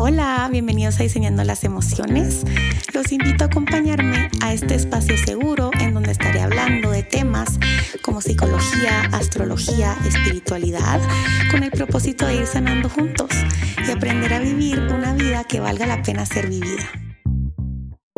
Hola, 0.00 0.48
bienvenidos 0.48 1.00
a 1.00 1.02
Diseñando 1.02 1.42
las 1.42 1.64
Emociones. 1.64 2.44
Los 2.94 3.10
invito 3.10 3.42
a 3.42 3.46
acompañarme 3.48 4.30
a 4.40 4.52
este 4.52 4.76
espacio 4.76 5.18
seguro 5.18 5.72
en 5.80 5.92
donde 5.92 6.12
estaré 6.12 6.40
hablando 6.40 6.92
de 6.92 7.02
temas 7.02 7.58
como 8.00 8.20
psicología, 8.20 9.00
astrología, 9.10 9.96
espiritualidad, 10.06 11.00
con 11.50 11.64
el 11.64 11.72
propósito 11.72 12.28
de 12.28 12.36
ir 12.36 12.46
sanando 12.46 12.88
juntos 12.88 13.30
y 13.84 13.90
aprender 13.90 14.34
a 14.34 14.38
vivir 14.38 14.78
una 14.78 15.14
vida 15.14 15.42
que 15.42 15.58
valga 15.58 15.84
la 15.84 16.00
pena 16.00 16.24
ser 16.24 16.48
vivida. 16.48 17.07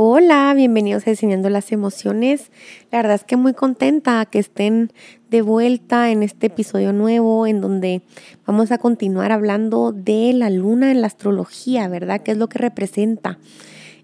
Hola, 0.03 0.55
bienvenidos 0.57 1.07
a 1.07 1.11
Diseñando 1.11 1.51
las 1.51 1.73
Emociones. 1.73 2.51
La 2.91 3.01
verdad 3.01 3.17
es 3.17 3.25
que 3.25 3.37
muy 3.37 3.53
contenta 3.53 4.25
que 4.25 4.39
estén 4.39 4.95
de 5.29 5.43
vuelta 5.43 6.11
en 6.11 6.23
este 6.23 6.47
episodio 6.47 6.95
nuevo 6.95 7.47
en 7.47 7.61
donde 7.61 8.01
vamos 8.47 8.73
a 8.73 8.79
continuar 8.79 9.31
hablando 9.31 9.93
de 9.93 10.33
la 10.33 10.49
luna 10.49 10.91
en 10.91 11.03
la 11.03 11.07
astrología, 11.07 11.87
¿verdad? 11.89 12.23
¿Qué 12.23 12.31
es 12.31 12.39
lo 12.39 12.49
que 12.49 12.57
representa? 12.57 13.39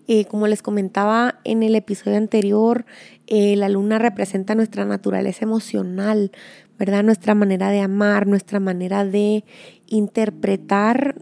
Eh, 0.07 0.27
como 0.27 0.49
les 0.49 0.61
comentaba 0.61 1.41
en 1.45 1.63
el 1.63 1.75
episodio 1.75 2.19
anterior, 2.19 2.85
eh, 3.27 3.57
la 3.57 3.71
luna 3.71 3.99
representa 3.99 4.55
nuestra 4.55 4.85
naturaleza 4.85 5.47
emocional, 5.47 6.31
¿verdad? 6.79 7.05
Nuestra 7.05 7.35
manera 7.35 7.71
de 7.71 7.81
amar, 7.81 8.27
nuestra 8.27 8.61
manera 8.61 9.07
de 9.07 9.45
interpretar. 9.87 11.15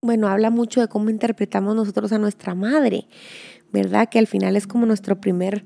Bueno, 0.00 0.28
habla 0.28 0.48
mucho 0.48 0.80
de 0.80 0.88
cómo 0.88 1.10
interpretamos 1.10 1.76
nosotros 1.76 2.10
a 2.12 2.18
nuestra 2.18 2.54
madre. 2.54 3.04
¿Verdad? 3.72 4.08
Que 4.08 4.18
al 4.18 4.26
final 4.26 4.56
es 4.56 4.66
como 4.66 4.86
nuestro 4.86 5.20
primer 5.20 5.64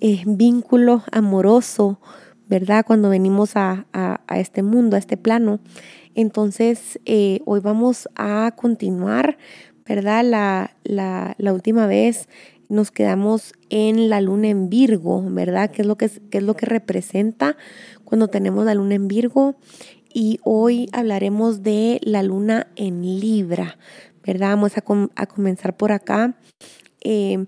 eh, 0.00 0.22
vínculo 0.26 1.02
amoroso, 1.10 2.00
¿verdad? 2.48 2.84
Cuando 2.86 3.10
venimos 3.10 3.52
a, 3.56 3.86
este 4.34 4.62
mundo, 4.62 4.96
a 4.96 4.98
este 4.98 5.16
plano. 5.16 5.60
Entonces, 6.14 6.98
eh, 7.04 7.40
hoy 7.44 7.60
vamos 7.60 8.08
a 8.14 8.52
continuar, 8.56 9.38
¿verdad? 9.86 10.24
La, 10.24 10.76
la, 10.84 11.52
última 11.52 11.86
vez 11.86 12.28
nos 12.68 12.90
quedamos 12.90 13.52
en 13.70 14.08
la 14.08 14.20
luna 14.20 14.48
en 14.48 14.70
Virgo, 14.70 15.22
¿verdad? 15.28 15.70
¿Qué 15.70 15.82
es 15.82 15.88
lo 15.88 15.96
que, 15.96 16.10
qué 16.30 16.38
es 16.38 16.44
lo 16.44 16.54
que 16.54 16.66
representa 16.66 17.56
cuando 18.04 18.28
tenemos 18.28 18.64
la 18.64 18.74
luna 18.74 18.94
en 18.94 19.08
Virgo? 19.08 19.56
Y 20.12 20.40
hoy 20.42 20.88
hablaremos 20.92 21.62
de 21.62 22.00
la 22.02 22.22
luna 22.22 22.68
en 22.76 23.02
Libra, 23.02 23.78
¿verdad? 24.24 24.50
Vamos 24.50 24.76
a, 24.76 24.84
a 25.16 25.26
comenzar 25.26 25.76
por 25.76 25.92
acá 25.92 26.36
eh, 27.10 27.46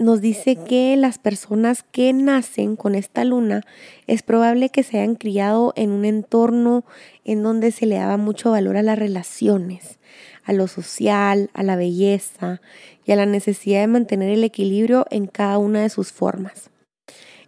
nos 0.00 0.20
dice 0.20 0.56
que 0.56 0.96
las 0.96 1.18
personas 1.18 1.84
que 1.84 2.12
nacen 2.12 2.74
con 2.74 2.96
esta 2.96 3.22
luna 3.22 3.62
es 4.08 4.24
probable 4.24 4.70
que 4.70 4.82
se 4.82 4.98
hayan 4.98 5.14
criado 5.14 5.72
en 5.76 5.92
un 5.92 6.04
entorno 6.04 6.84
en 7.24 7.44
donde 7.44 7.70
se 7.70 7.86
le 7.86 7.94
daba 7.94 8.16
mucho 8.16 8.50
valor 8.50 8.76
a 8.76 8.82
las 8.82 8.98
relaciones, 8.98 10.00
a 10.42 10.52
lo 10.52 10.66
social, 10.66 11.50
a 11.54 11.62
la 11.62 11.76
belleza 11.76 12.60
y 13.04 13.12
a 13.12 13.16
la 13.16 13.26
necesidad 13.26 13.82
de 13.82 13.86
mantener 13.86 14.30
el 14.30 14.42
equilibrio 14.42 15.06
en 15.10 15.28
cada 15.28 15.58
una 15.58 15.82
de 15.82 15.90
sus 15.90 16.10
formas. 16.10 16.70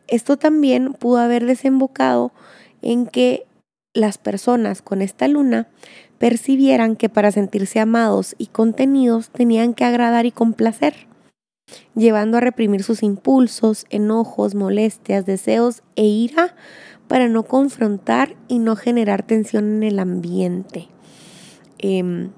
Esto 0.06 0.36
también 0.36 0.92
pudo 0.92 1.18
haber 1.18 1.44
desembocado 1.44 2.30
en 2.82 3.06
que 3.06 3.46
las 3.94 4.16
personas 4.16 4.80
con 4.80 5.02
esta 5.02 5.26
luna 5.26 5.66
percibieran 6.18 6.94
que 6.94 7.08
para 7.08 7.32
sentirse 7.32 7.80
amados 7.80 8.36
y 8.38 8.46
contenidos 8.46 9.30
tenían 9.30 9.74
que 9.74 9.84
agradar 9.84 10.24
y 10.24 10.30
complacer 10.30 11.10
llevando 11.94 12.38
a 12.38 12.40
reprimir 12.40 12.82
sus 12.82 13.02
impulsos, 13.02 13.86
enojos, 13.90 14.54
molestias, 14.54 15.26
deseos 15.26 15.82
e 15.96 16.04
ira 16.04 16.54
para 17.08 17.28
no 17.28 17.42
confrontar 17.42 18.36
y 18.48 18.58
no 18.58 18.76
generar 18.76 19.22
tensión 19.22 19.76
en 19.76 19.82
el 19.82 19.98
ambiente. 19.98 20.88
Em, 21.78 22.30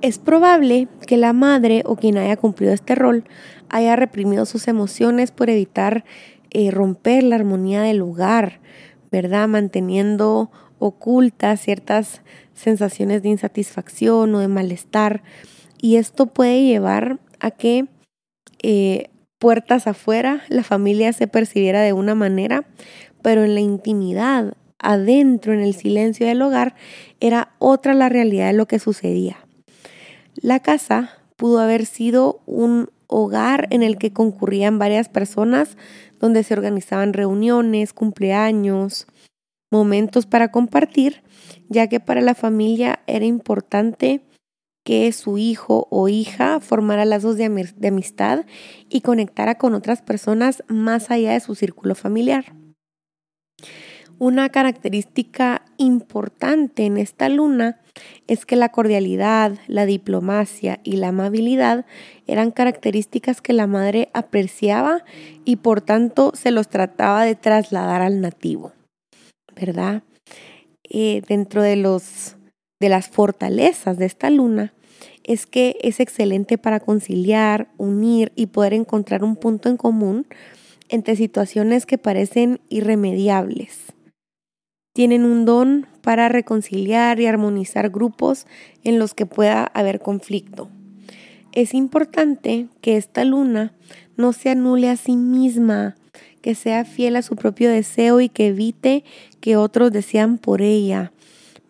es 0.00 0.18
probable 0.18 0.88
que 1.06 1.16
la 1.16 1.32
madre 1.32 1.82
o 1.86 1.96
quien 1.96 2.18
haya 2.18 2.36
cumplido 2.36 2.72
este 2.72 2.94
rol 2.94 3.24
haya 3.68 3.94
reprimido 3.94 4.46
sus 4.46 4.66
emociones 4.68 5.30
por 5.30 5.48
evitar 5.48 6.04
eh, 6.50 6.70
romper 6.70 7.22
la 7.22 7.36
armonía 7.36 7.82
del 7.82 8.02
hogar, 8.02 8.60
¿verdad? 9.10 9.48
Manteniendo 9.48 10.50
ocultas 10.78 11.60
ciertas 11.60 12.22
sensaciones 12.52 13.22
de 13.22 13.28
insatisfacción 13.28 14.34
o 14.34 14.40
de 14.40 14.48
malestar. 14.48 15.22
Y 15.80 15.96
esto 15.96 16.26
puede 16.26 16.64
llevar 16.64 17.20
a 17.42 17.50
que 17.50 17.86
eh, 18.62 19.10
puertas 19.38 19.88
afuera 19.88 20.42
la 20.48 20.62
familia 20.62 21.12
se 21.12 21.26
percibiera 21.26 21.82
de 21.82 21.92
una 21.92 22.14
manera, 22.14 22.64
pero 23.20 23.42
en 23.42 23.54
la 23.54 23.60
intimidad, 23.60 24.54
adentro, 24.78 25.52
en 25.52 25.60
el 25.60 25.74
silencio 25.74 26.26
del 26.26 26.40
hogar, 26.40 26.76
era 27.20 27.52
otra 27.58 27.92
la 27.92 28.08
realidad 28.08 28.46
de 28.46 28.52
lo 28.52 28.66
que 28.66 28.78
sucedía. 28.78 29.36
La 30.36 30.60
casa 30.60 31.18
pudo 31.36 31.58
haber 31.58 31.84
sido 31.84 32.40
un 32.46 32.88
hogar 33.08 33.66
en 33.70 33.82
el 33.82 33.98
que 33.98 34.12
concurrían 34.12 34.78
varias 34.78 35.08
personas, 35.08 35.76
donde 36.20 36.44
se 36.44 36.54
organizaban 36.54 37.12
reuniones, 37.12 37.92
cumpleaños, 37.92 39.08
momentos 39.72 40.26
para 40.26 40.52
compartir, 40.52 41.22
ya 41.68 41.88
que 41.88 41.98
para 41.98 42.20
la 42.20 42.36
familia 42.36 43.00
era 43.08 43.24
importante 43.24 44.22
que 44.84 45.12
su 45.12 45.38
hijo 45.38 45.86
o 45.90 46.08
hija 46.08 46.60
formara 46.60 47.04
lazos 47.04 47.36
de, 47.36 47.44
amistad 47.86 48.44
y 48.88 49.00
conectara 49.00 49.56
con 49.56 49.74
otras 49.74 50.02
personas 50.02 50.64
más 50.68 51.10
allá 51.10 51.32
de 51.32 51.40
su 51.40 51.54
círculo 51.54 51.94
familiar. 51.94 52.54
Una 54.18 54.50
característica 54.50 55.64
importante 55.78 56.84
en 56.84 56.96
esta 56.96 57.28
luna 57.28 57.80
es 58.28 58.46
que 58.46 58.56
la 58.56 58.70
cordialidad, 58.70 59.58
la 59.66 59.84
diplomacia 59.84 60.80
y 60.84 60.96
la 60.96 61.08
amabilidad 61.08 61.86
eran 62.26 62.50
características 62.50 63.40
que 63.40 63.52
la 63.52 63.66
madre 63.66 64.10
apreciaba 64.14 65.04
y 65.44 65.56
por 65.56 65.80
tanto 65.80 66.32
se 66.34 66.50
los 66.50 66.68
trataba 66.68 67.24
de 67.24 67.34
trasladar 67.34 68.00
al 68.00 68.20
nativo, 68.20 68.72
¿verdad? 69.54 70.02
Eh, 70.88 71.22
dentro 71.26 71.62
de 71.62 71.76
los 71.76 72.36
de 72.82 72.88
las 72.88 73.08
fortalezas 73.08 73.96
de 73.96 74.06
esta 74.06 74.28
luna 74.28 74.74
es 75.22 75.46
que 75.46 75.76
es 75.82 76.00
excelente 76.00 76.58
para 76.58 76.80
conciliar, 76.80 77.68
unir 77.78 78.32
y 78.34 78.46
poder 78.46 78.74
encontrar 78.74 79.22
un 79.22 79.36
punto 79.36 79.68
en 79.68 79.76
común 79.76 80.26
entre 80.88 81.14
situaciones 81.14 81.86
que 81.86 81.96
parecen 81.96 82.60
irremediables. 82.68 83.78
Tienen 84.94 85.24
un 85.24 85.44
don 85.44 85.86
para 86.02 86.28
reconciliar 86.28 87.20
y 87.20 87.26
armonizar 87.26 87.88
grupos 87.88 88.48
en 88.82 88.98
los 88.98 89.14
que 89.14 89.26
pueda 89.26 89.64
haber 89.64 90.00
conflicto. 90.00 90.68
Es 91.52 91.74
importante 91.74 92.66
que 92.80 92.96
esta 92.96 93.24
luna 93.24 93.74
no 94.16 94.32
se 94.32 94.50
anule 94.50 94.90
a 94.90 94.96
sí 94.96 95.14
misma, 95.14 95.94
que 96.40 96.56
sea 96.56 96.84
fiel 96.84 97.14
a 97.14 97.22
su 97.22 97.36
propio 97.36 97.70
deseo 97.70 98.20
y 98.20 98.28
que 98.28 98.48
evite 98.48 99.04
que 99.40 99.56
otros 99.56 99.92
desean 99.92 100.36
por 100.36 100.62
ella. 100.62 101.12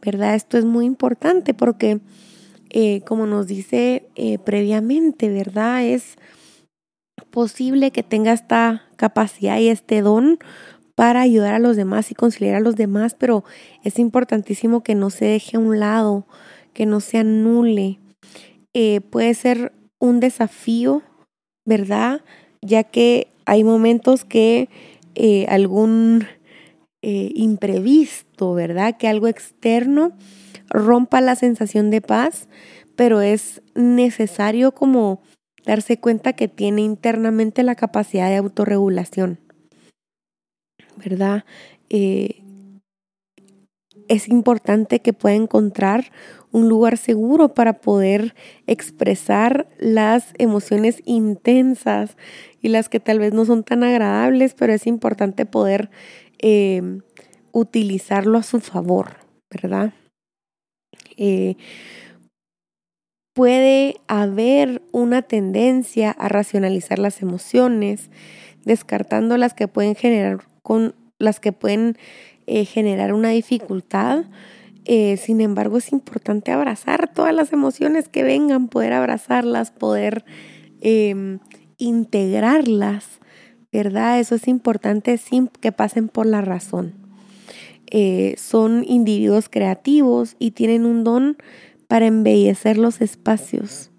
¿Verdad? 0.04 0.34
Esto 0.34 0.58
es 0.58 0.64
muy 0.64 0.84
importante 0.84 1.54
porque, 1.54 2.00
eh, 2.70 3.02
como 3.06 3.26
nos 3.26 3.46
dice 3.46 4.08
eh, 4.16 4.38
previamente, 4.38 5.28
¿verdad? 5.28 5.84
Es 5.84 6.16
posible 7.30 7.92
que 7.92 8.02
tenga 8.02 8.32
esta 8.32 8.82
capacidad 8.96 9.58
y 9.58 9.68
este 9.68 10.02
don 10.02 10.38
para 10.94 11.20
ayudar 11.22 11.54
a 11.54 11.58
los 11.58 11.76
demás 11.76 12.10
y 12.10 12.14
conciliar 12.14 12.56
a 12.56 12.60
los 12.60 12.76
demás, 12.76 13.14
pero 13.14 13.44
es 13.84 13.98
importantísimo 13.98 14.82
que 14.82 14.94
no 14.94 15.08
se 15.08 15.24
deje 15.24 15.56
a 15.56 15.60
un 15.60 15.78
lado, 15.78 16.26
que 16.74 16.84
no 16.84 17.00
se 17.00 17.18
anule. 17.18 17.98
Eh, 18.74 19.00
puede 19.00 19.32
ser 19.34 19.72
un 19.98 20.20
desafío, 20.20 21.02
¿verdad? 21.64 22.20
Ya 22.60 22.84
que 22.84 23.28
hay 23.46 23.64
momentos 23.64 24.24
que 24.24 24.68
algún 25.48 26.26
eh, 27.02 27.32
imprevisto, 27.34 28.54
¿verdad? 28.54 28.96
Que 28.96 29.08
algo 29.08 29.26
externo 29.26 30.12
rompa 30.70 31.20
la 31.20 31.34
sensación 31.34 31.90
de 31.90 32.00
paz, 32.00 32.48
pero 32.96 33.20
es 33.20 33.60
necesario 33.74 34.72
como 34.72 35.20
darse 35.66 35.98
cuenta 35.98 36.32
que 36.32 36.48
tiene 36.48 36.82
internamente 36.82 37.62
la 37.62 37.74
capacidad 37.74 38.28
de 38.28 38.36
autorregulación, 38.36 39.40
¿verdad? 40.96 41.44
Eh, 41.90 42.42
es 44.08 44.28
importante 44.28 45.00
que 45.00 45.12
pueda 45.12 45.34
encontrar 45.34 46.12
un 46.50 46.68
lugar 46.68 46.98
seguro 46.98 47.54
para 47.54 47.80
poder 47.80 48.34
expresar 48.66 49.68
las 49.78 50.34
emociones 50.38 51.02
intensas 51.04 52.16
y 52.60 52.68
las 52.68 52.88
que 52.88 53.00
tal 53.00 53.18
vez 53.18 53.32
no 53.32 53.44
son 53.44 53.64
tan 53.64 53.82
agradables, 53.82 54.54
pero 54.54 54.72
es 54.72 54.86
importante 54.86 55.46
poder 55.46 55.90
Em, 56.42 57.02
utilizarlo 57.52 58.36
a 58.38 58.42
su 58.42 58.60
favor, 58.60 59.16
¿verdad? 59.50 59.92
Eh, 61.16 61.56
puede 63.34 63.96
haber 64.08 64.82
una 64.92 65.22
tendencia 65.22 66.10
a 66.10 66.28
racionalizar 66.28 66.98
las 66.98 67.22
emociones, 67.22 68.10
descartando 68.64 69.36
las 69.36 69.54
que 69.54 69.68
pueden 69.68 69.94
generar 69.94 70.40
con 70.62 70.94
las 71.18 71.40
que 71.40 71.52
pueden 71.52 71.96
eh, 72.46 72.64
generar 72.64 73.12
una 73.14 73.30
dificultad 73.30 74.24
Eh, 74.84 75.16
sin 75.16 75.40
embargo, 75.40 75.78
es 75.78 75.92
importante 75.92 76.50
abrazar 76.50 77.12
todas 77.14 77.32
las 77.34 77.52
emociones 77.52 78.08
que 78.08 78.24
vengan, 78.24 78.66
poder 78.68 78.92
abrazarlas, 78.94 79.70
poder 79.70 80.24
em, 80.80 81.38
integrarlas, 81.78 83.20
¿verdad? 83.72 84.20
Eso 84.20 84.34
es 84.34 84.46
importante 84.48 85.16
sin 85.16 85.48
que 85.48 85.72
pasen 85.72 86.08
por 86.08 86.26
la 86.26 86.42
razón. 86.42 86.94
Eh, 87.90 88.36
son 88.38 88.84
individuos 88.86 89.48
creativos 89.48 90.36
y 90.38 90.52
tienen 90.52 90.86
un 90.86 91.04
don 91.04 91.36
para 91.88 92.06
embellecer 92.06 92.78
los 92.78 93.00
espacios, 93.00 93.90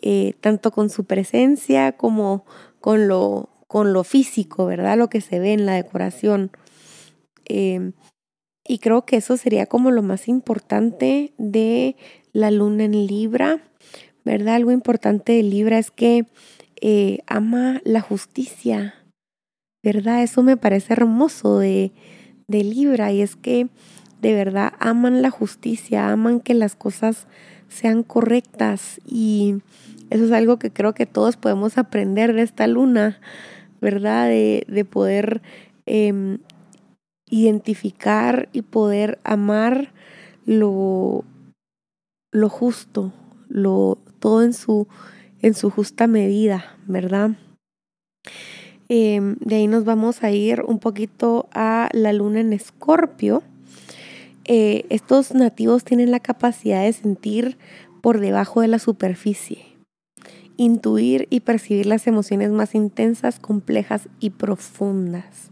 eh, 0.00 0.34
tanto 0.40 0.70
con 0.70 0.90
su 0.90 1.04
presencia 1.04 1.92
como 1.92 2.44
con 2.80 3.08
lo, 3.08 3.48
con 3.66 3.92
lo 3.92 4.04
físico, 4.04 4.66
¿verdad? 4.66 4.96
Lo 4.96 5.08
que 5.08 5.20
se 5.20 5.38
ve 5.38 5.52
en 5.52 5.66
la 5.66 5.74
decoración. 5.74 6.50
Em, 7.46 7.92
y 8.64 8.78
creo 8.78 9.04
que 9.04 9.16
eso 9.16 9.36
sería 9.36 9.66
como 9.66 9.90
lo 9.90 10.02
más 10.02 10.28
importante 10.28 11.32
de 11.36 11.96
la 12.32 12.52
luna 12.52 12.84
en 12.84 13.06
Libra, 13.06 13.60
¿verdad? 14.24 14.54
Algo 14.54 14.70
importante 14.70 15.32
de 15.32 15.42
Libra 15.42 15.78
es 15.78 15.90
que 15.90 16.26
eh, 16.80 17.18
ama 17.26 17.80
la 17.84 18.00
justicia, 18.00 18.94
¿verdad? 19.82 20.22
Eso 20.22 20.42
me 20.42 20.56
parece 20.56 20.92
hermoso 20.92 21.58
de, 21.58 21.92
de 22.48 22.64
Libra 22.64 23.12
y 23.12 23.22
es 23.22 23.36
que 23.36 23.68
de 24.20 24.34
verdad 24.34 24.72
aman 24.78 25.22
la 25.22 25.30
justicia, 25.30 26.10
aman 26.10 26.40
que 26.40 26.54
las 26.54 26.76
cosas 26.76 27.26
sean 27.68 28.02
correctas 28.02 29.00
y 29.06 29.62
eso 30.10 30.24
es 30.24 30.32
algo 30.32 30.58
que 30.58 30.72
creo 30.72 30.92
que 30.92 31.06
todos 31.06 31.36
podemos 31.36 31.78
aprender 31.78 32.34
de 32.34 32.42
esta 32.42 32.66
luna, 32.66 33.20
¿verdad? 33.80 34.28
De, 34.28 34.66
de 34.68 34.84
poder 34.84 35.40
em, 35.86 36.38
identificar 37.30 38.48
y 38.52 38.62
poder 38.62 39.18
amar 39.24 39.92
lo, 40.44 41.24
lo 42.32 42.48
justo, 42.48 43.12
lo, 43.48 43.98
todo 44.18 44.42
en 44.42 44.52
su, 44.52 44.88
en 45.42 45.54
su 45.54 45.70
justa 45.70 46.06
medida, 46.06 46.76
¿verdad? 46.86 47.30
Em, 48.88 49.36
de 49.36 49.54
ahí 49.54 49.66
nos 49.66 49.84
vamos 49.84 50.22
a 50.22 50.30
ir 50.32 50.62
un 50.62 50.78
poquito 50.78 51.48
a 51.52 51.88
la 51.92 52.12
luna 52.12 52.40
en 52.40 52.52
escorpio. 52.52 53.42
Eh, 54.44 54.84
estos 54.90 55.32
nativos 55.32 55.84
tienen 55.84 56.10
la 56.10 56.20
capacidad 56.20 56.82
de 56.82 56.92
sentir 56.92 57.56
por 58.02 58.18
debajo 58.18 58.62
de 58.62 58.68
la 58.68 58.78
superficie, 58.78 59.64
intuir 60.56 61.28
y 61.30 61.40
percibir 61.40 61.86
las 61.86 62.06
emociones 62.06 62.50
más 62.50 62.74
intensas, 62.74 63.38
complejas 63.38 64.08
y 64.18 64.30
profundas. 64.30 65.50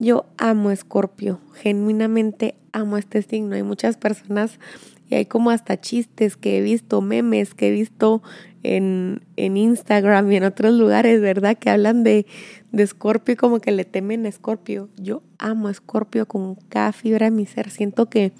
Yo 0.00 0.26
amo 0.36 0.70
Escorpio, 0.70 1.40
genuinamente 1.54 2.54
amo 2.72 2.98
este 2.98 3.22
signo. 3.22 3.56
Hay 3.56 3.64
muchas 3.64 3.96
personas 3.96 4.60
y 5.08 5.14
hay 5.14 5.26
como 5.26 5.50
hasta 5.50 5.80
chistes 5.80 6.36
que 6.36 6.58
he 6.58 6.60
visto, 6.62 7.00
memes 7.00 7.54
que 7.54 7.68
he 7.68 7.70
visto 7.70 8.22
en, 8.62 9.22
en 9.36 9.56
Instagram 9.56 10.30
y 10.30 10.36
en 10.36 10.44
otros 10.44 10.74
lugares, 10.74 11.20
¿verdad? 11.20 11.56
Que 11.56 11.70
hablan 11.70 12.04
de, 12.04 12.26
de 12.72 12.86
Scorpio 12.86 13.36
como 13.36 13.60
que 13.60 13.72
le 13.72 13.84
temen 13.84 14.26
a 14.26 14.32
Scorpio. 14.32 14.88
Yo 14.96 15.22
amo 15.38 15.68
a 15.68 15.74
Scorpio 15.74 16.26
con 16.26 16.56
cada 16.68 16.92
fibra 16.92 17.26
de 17.26 17.30
mi 17.30 17.46
ser. 17.46 17.70
Siento 17.70 18.10
que 18.10 18.32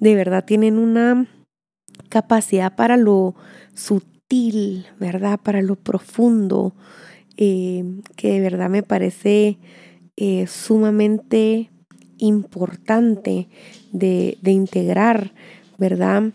de 0.00 0.14
verdad 0.14 0.44
tienen 0.44 0.78
una 0.78 1.26
capacidad 2.08 2.74
para 2.74 2.96
lo 2.96 3.34
sutil, 3.74 4.86
¿verdad? 4.98 5.38
Para 5.42 5.62
lo 5.62 5.76
profundo, 5.76 6.74
eh, 7.36 7.84
que 8.16 8.32
de 8.32 8.40
verdad 8.40 8.70
me 8.70 8.82
parece 8.82 9.58
eh, 10.16 10.46
sumamente 10.46 11.70
importante 12.18 13.48
de, 13.92 14.38
de 14.40 14.50
integrar, 14.52 15.32
¿verdad? 15.78 16.32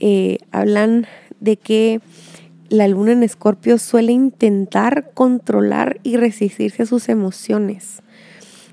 Eh, 0.00 0.38
hablan 0.50 1.06
de 1.40 1.56
que 1.56 2.00
la 2.68 2.88
luna 2.88 3.12
en 3.12 3.22
escorpio 3.22 3.78
suele 3.78 4.12
intentar 4.12 5.10
controlar 5.14 6.00
y 6.02 6.16
resistirse 6.16 6.84
a 6.84 6.86
sus 6.86 7.08
emociones, 7.08 8.02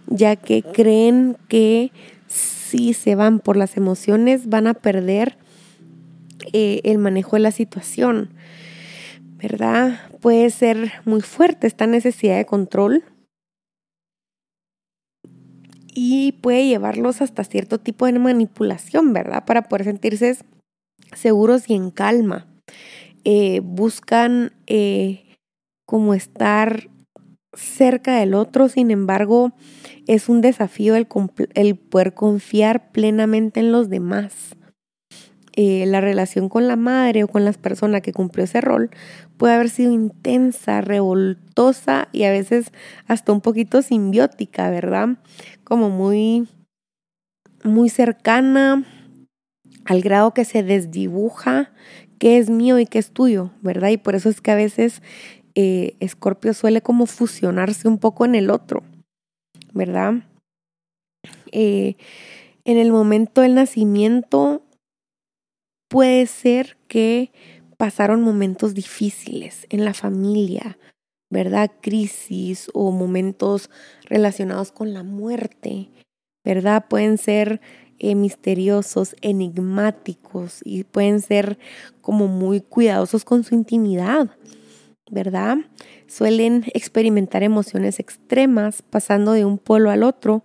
ya 0.08 0.36
que 0.38 0.64
creen 0.64 1.38
que 1.48 1.92
si 2.28 2.94
se 2.94 3.16
van 3.16 3.40
por 3.40 3.58
las 3.58 3.76
emociones 3.76 4.48
van 4.48 4.68
a 4.68 4.74
perder 4.74 5.38
eh, 6.54 6.82
el 6.84 6.98
manejo 6.98 7.36
de 7.36 7.42
la 7.42 7.52
situación, 7.52 8.30
¿verdad? 9.38 10.00
Puede 10.22 10.50
ser 10.50 10.94
muy 11.06 11.22
fuerte 11.22 11.68
esta 11.68 11.88
necesidad 11.88 12.38
de 12.38 12.46
control 12.46 13.04
y 16.02 16.32
puede 16.32 16.66
llevarlos 16.66 17.22
hasta 17.22 17.44
cierto 17.44 17.78
tipo 17.78 18.06
de 18.06 18.18
manipulación, 18.18 19.12
¿verdad? 19.12 19.44
Para 19.44 19.64
poder 19.64 19.84
sentirse 19.84 20.38
seguros 21.14 21.70
y 21.70 21.74
en 21.74 21.92
calma. 21.92 22.48
Eh, 23.26 23.60
buscan 23.62 24.54
eh, 24.66 25.36
como 25.86 26.14
estar 26.14 26.90
cerca 27.52 28.16
del 28.16 28.34
otro, 28.34 28.70
sin 28.70 28.92
embargo, 28.92 29.52
es 30.08 30.30
un 30.30 30.40
desafío 30.40 30.96
el, 30.96 31.06
el 31.54 31.76
poder 31.76 32.14
confiar 32.14 32.94
plenamente 32.94 33.60
en 33.60 33.74
los 33.74 33.90
demás. 33.90 34.56
Eh, 35.62 35.86
la 35.86 36.00
relación 36.00 36.48
con 36.48 36.70
la 36.70 36.78
madre 36.78 37.26
o 37.26 37.28
con 37.28 37.44
las 37.44 37.58
personas 37.58 38.02
que 38.02 38.14
cumplió 38.14 38.46
ese 38.46 38.62
rol 38.62 38.92
puede 39.36 39.56
haber 39.56 39.70
sido 39.70 39.92
intensa, 39.92 40.80
revoltosa 40.80 42.08
y 42.14 42.24
a 42.24 42.32
veces 42.32 42.72
hasta 43.08 43.34
un 43.34 43.42
poquito 43.42 43.82
simbiótica, 43.82 44.70
¿verdad? 44.70 45.18
Como 45.66 45.90
muy, 45.90 46.48
muy 47.66 47.90
cercana 47.90 48.86
al 49.84 50.02
grado 50.02 50.34
que 50.34 50.46
se 50.46 50.64
desdibuja 50.64 51.74
qué 52.20 52.38
es 52.38 52.50
mío 52.50 52.80
y 52.80 52.86
qué 52.86 53.00
es 53.00 53.12
tuyo, 53.12 53.52
¿verdad? 53.62 53.90
Y 53.90 53.98
por 53.98 54.16
eso 54.16 54.30
es 54.30 54.40
que 54.40 54.52
a 54.52 54.56
veces 54.56 55.02
eh, 55.56 55.98
Escorpio 56.00 56.54
suele 56.54 56.82
como 56.82 57.06
fusionarse 57.06 57.90
un 57.90 57.98
poco 57.98 58.24
en 58.24 58.36
el 58.36 58.50
otro, 58.50 58.82
¿verdad? 59.74 60.24
Eh, 61.52 61.98
en 62.64 62.78
el 62.78 62.94
momento 62.94 63.42
del 63.42 63.56
nacimiento 63.56 64.64
puede 65.90 66.28
ser 66.28 66.78
que 66.88 67.32
pasaron 67.78 68.22
momentos 68.22 68.74
difíciles 68.74 69.66
en 69.70 69.84
la 69.84 69.94
familia, 69.94 70.78
¿verdad? 71.30 71.72
Crisis 71.82 72.70
o 72.74 72.92
momentos 72.92 73.70
relacionados 74.04 74.72
con 74.72 74.94
la 74.94 75.04
muerte, 75.04 75.90
¿verdad? 76.46 76.86
Pueden 76.88 77.18
ser 77.18 77.60
eh, 77.98 78.16
misteriosos, 78.16 79.16
enigmáticos 79.22 80.62
y 80.64 80.84
pueden 80.84 81.22
ser 81.22 81.60
como 82.02 82.28
muy 82.28 82.62
cuidadosos 82.62 83.26
con 83.26 83.44
su 83.44 83.56
intimidad, 83.56 84.30
¿verdad? 85.12 85.58
Suelen 86.08 86.66
experimentar 86.74 87.44
emociones 87.44 88.00
extremas, 88.00 88.82
pasando 88.82 89.34
de 89.34 89.46
un 89.46 89.58
polo 89.58 89.90
al 89.90 90.04
otro, 90.04 90.44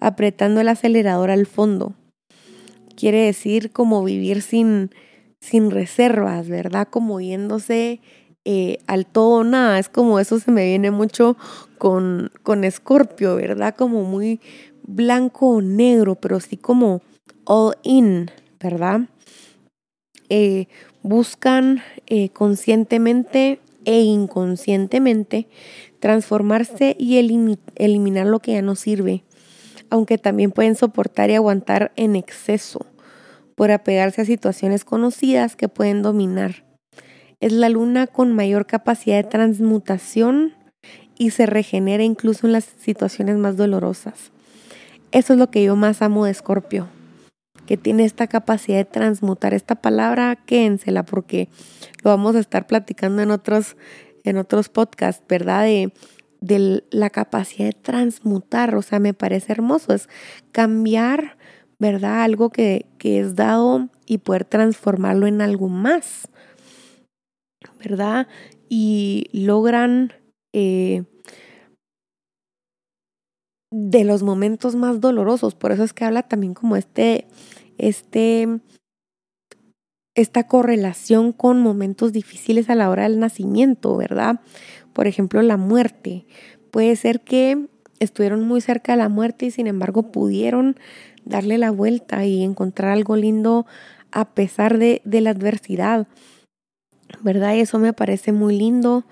apretando 0.00 0.60
el 0.60 0.68
acelerador 0.68 1.30
al 1.30 1.46
fondo. 1.46 1.94
Quiere 2.96 3.24
decir 3.26 3.70
como 3.70 4.02
vivir 4.02 4.42
sin, 4.42 4.90
sin 5.40 5.70
reservas, 5.70 6.48
¿verdad? 6.48 6.88
Como 6.90 7.20
yéndose 7.20 8.00
eh, 8.44 8.78
al 8.86 9.06
todo 9.06 9.40
o 9.40 9.44
nada. 9.44 9.78
Es 9.78 9.88
como 9.88 10.18
eso 10.18 10.40
se 10.40 10.50
me 10.50 10.64
viene 10.64 10.90
mucho 10.90 11.36
con, 11.78 12.30
con 12.42 12.64
Escorpio, 12.64 13.36
¿verdad? 13.36 13.74
Como 13.76 14.04
muy, 14.04 14.40
blanco 14.86 15.48
o 15.48 15.60
negro, 15.60 16.14
pero 16.14 16.40
sí 16.40 16.56
como 16.56 17.02
all 17.44 17.76
in, 17.82 18.30
¿verdad? 18.60 19.02
Eh, 20.28 20.66
buscan 21.02 21.82
eh, 22.06 22.30
conscientemente 22.30 23.60
e 23.84 24.00
inconscientemente 24.00 25.46
transformarse 26.00 26.96
y 26.98 27.18
eliminar 27.18 28.26
lo 28.26 28.40
que 28.40 28.52
ya 28.52 28.62
no 28.62 28.74
sirve, 28.74 29.22
aunque 29.90 30.18
también 30.18 30.50
pueden 30.52 30.74
soportar 30.74 31.30
y 31.30 31.34
aguantar 31.34 31.92
en 31.96 32.16
exceso 32.16 32.86
por 33.54 33.70
apegarse 33.70 34.22
a 34.22 34.26
situaciones 34.26 34.84
conocidas 34.84 35.56
que 35.56 35.68
pueden 35.68 36.02
dominar. 36.02 36.64
Es 37.40 37.52
la 37.52 37.68
luna 37.68 38.06
con 38.06 38.32
mayor 38.32 38.66
capacidad 38.66 39.16
de 39.16 39.28
transmutación 39.28 40.54
y 41.18 41.30
se 41.30 41.46
regenera 41.46 42.02
incluso 42.02 42.46
en 42.46 42.52
las 42.52 42.64
situaciones 42.78 43.36
más 43.36 43.56
dolorosas. 43.56 44.32
Eso 45.12 45.32
es 45.32 45.38
lo 45.38 45.50
que 45.50 45.64
yo 45.64 45.76
más 45.76 46.02
amo 46.02 46.24
de 46.24 46.30
Escorpio, 46.30 46.88
que 47.66 47.76
tiene 47.76 48.04
esta 48.04 48.26
capacidad 48.26 48.78
de 48.78 48.84
transmutar 48.84 49.54
esta 49.54 49.74
palabra, 49.76 50.36
quédensela 50.46 51.04
porque 51.04 51.48
lo 52.02 52.10
vamos 52.10 52.36
a 52.36 52.40
estar 52.40 52.66
platicando 52.66 53.22
en 53.22 53.30
otros, 53.30 53.76
en 54.24 54.36
otros 54.36 54.68
podcasts, 54.68 55.24
¿verdad? 55.28 55.66
De 56.40 56.84
la 56.90 57.10
capacidad 57.10 57.66
de 57.66 57.72
transmutar, 57.80 58.74
o 58.74 58.82
sea, 58.82 58.98
me 58.98 59.14
parece 59.14 59.52
hermoso, 59.52 59.94
es 59.94 60.08
cambiar, 60.52 61.38
¿verdad? 61.78 62.22
Algo 62.22 62.50
que, 62.50 62.86
que 62.98 63.20
es 63.20 63.34
dado 63.34 63.88
y 64.06 64.18
poder 64.18 64.44
transformarlo 64.44 65.26
en 65.26 65.40
algo 65.40 65.68
más, 65.68 66.28
¿verdad? 67.78 68.28
Y 68.68 69.28
logran... 69.32 70.12
Eh, 70.52 71.04
de 73.70 74.04
los 74.04 74.22
momentos 74.22 74.74
más 74.74 75.00
dolorosos. 75.00 75.54
Por 75.54 75.72
eso 75.72 75.84
es 75.84 75.92
que 75.92 76.04
habla 76.04 76.22
también 76.22 76.54
como 76.54 76.76
este, 76.76 77.26
este, 77.78 78.60
esta 80.14 80.46
correlación 80.46 81.32
con 81.32 81.60
momentos 81.60 82.12
difíciles 82.12 82.70
a 82.70 82.74
la 82.74 82.88
hora 82.88 83.04
del 83.04 83.20
nacimiento, 83.20 83.96
¿verdad? 83.96 84.40
Por 84.96 85.06
ejemplo, 85.06 85.42
la 85.42 85.58
muerte. 85.58 86.24
Puede 86.70 86.96
ser 86.96 87.20
que 87.20 87.66
estuvieron 88.00 88.48
muy 88.48 88.62
cerca 88.62 88.92
de 88.92 88.98
la 88.98 89.10
muerte 89.10 89.44
y 89.44 89.50
sin 89.50 89.66
embargo 89.66 90.10
pudieron 90.10 90.78
darle 91.26 91.58
la 91.58 91.70
vuelta 91.70 92.24
y 92.24 92.42
encontrar 92.42 92.92
algo 92.92 93.14
lindo 93.14 93.66
a 94.10 94.30
pesar 94.32 94.78
de, 94.78 95.02
de 95.04 95.20
la 95.20 95.30
adversidad, 95.30 96.08
¿verdad? 97.20 97.56
Eso 97.56 97.78
me 97.78 97.92
parece 97.92 98.32
muy 98.32 98.56
lindo. 98.56 99.04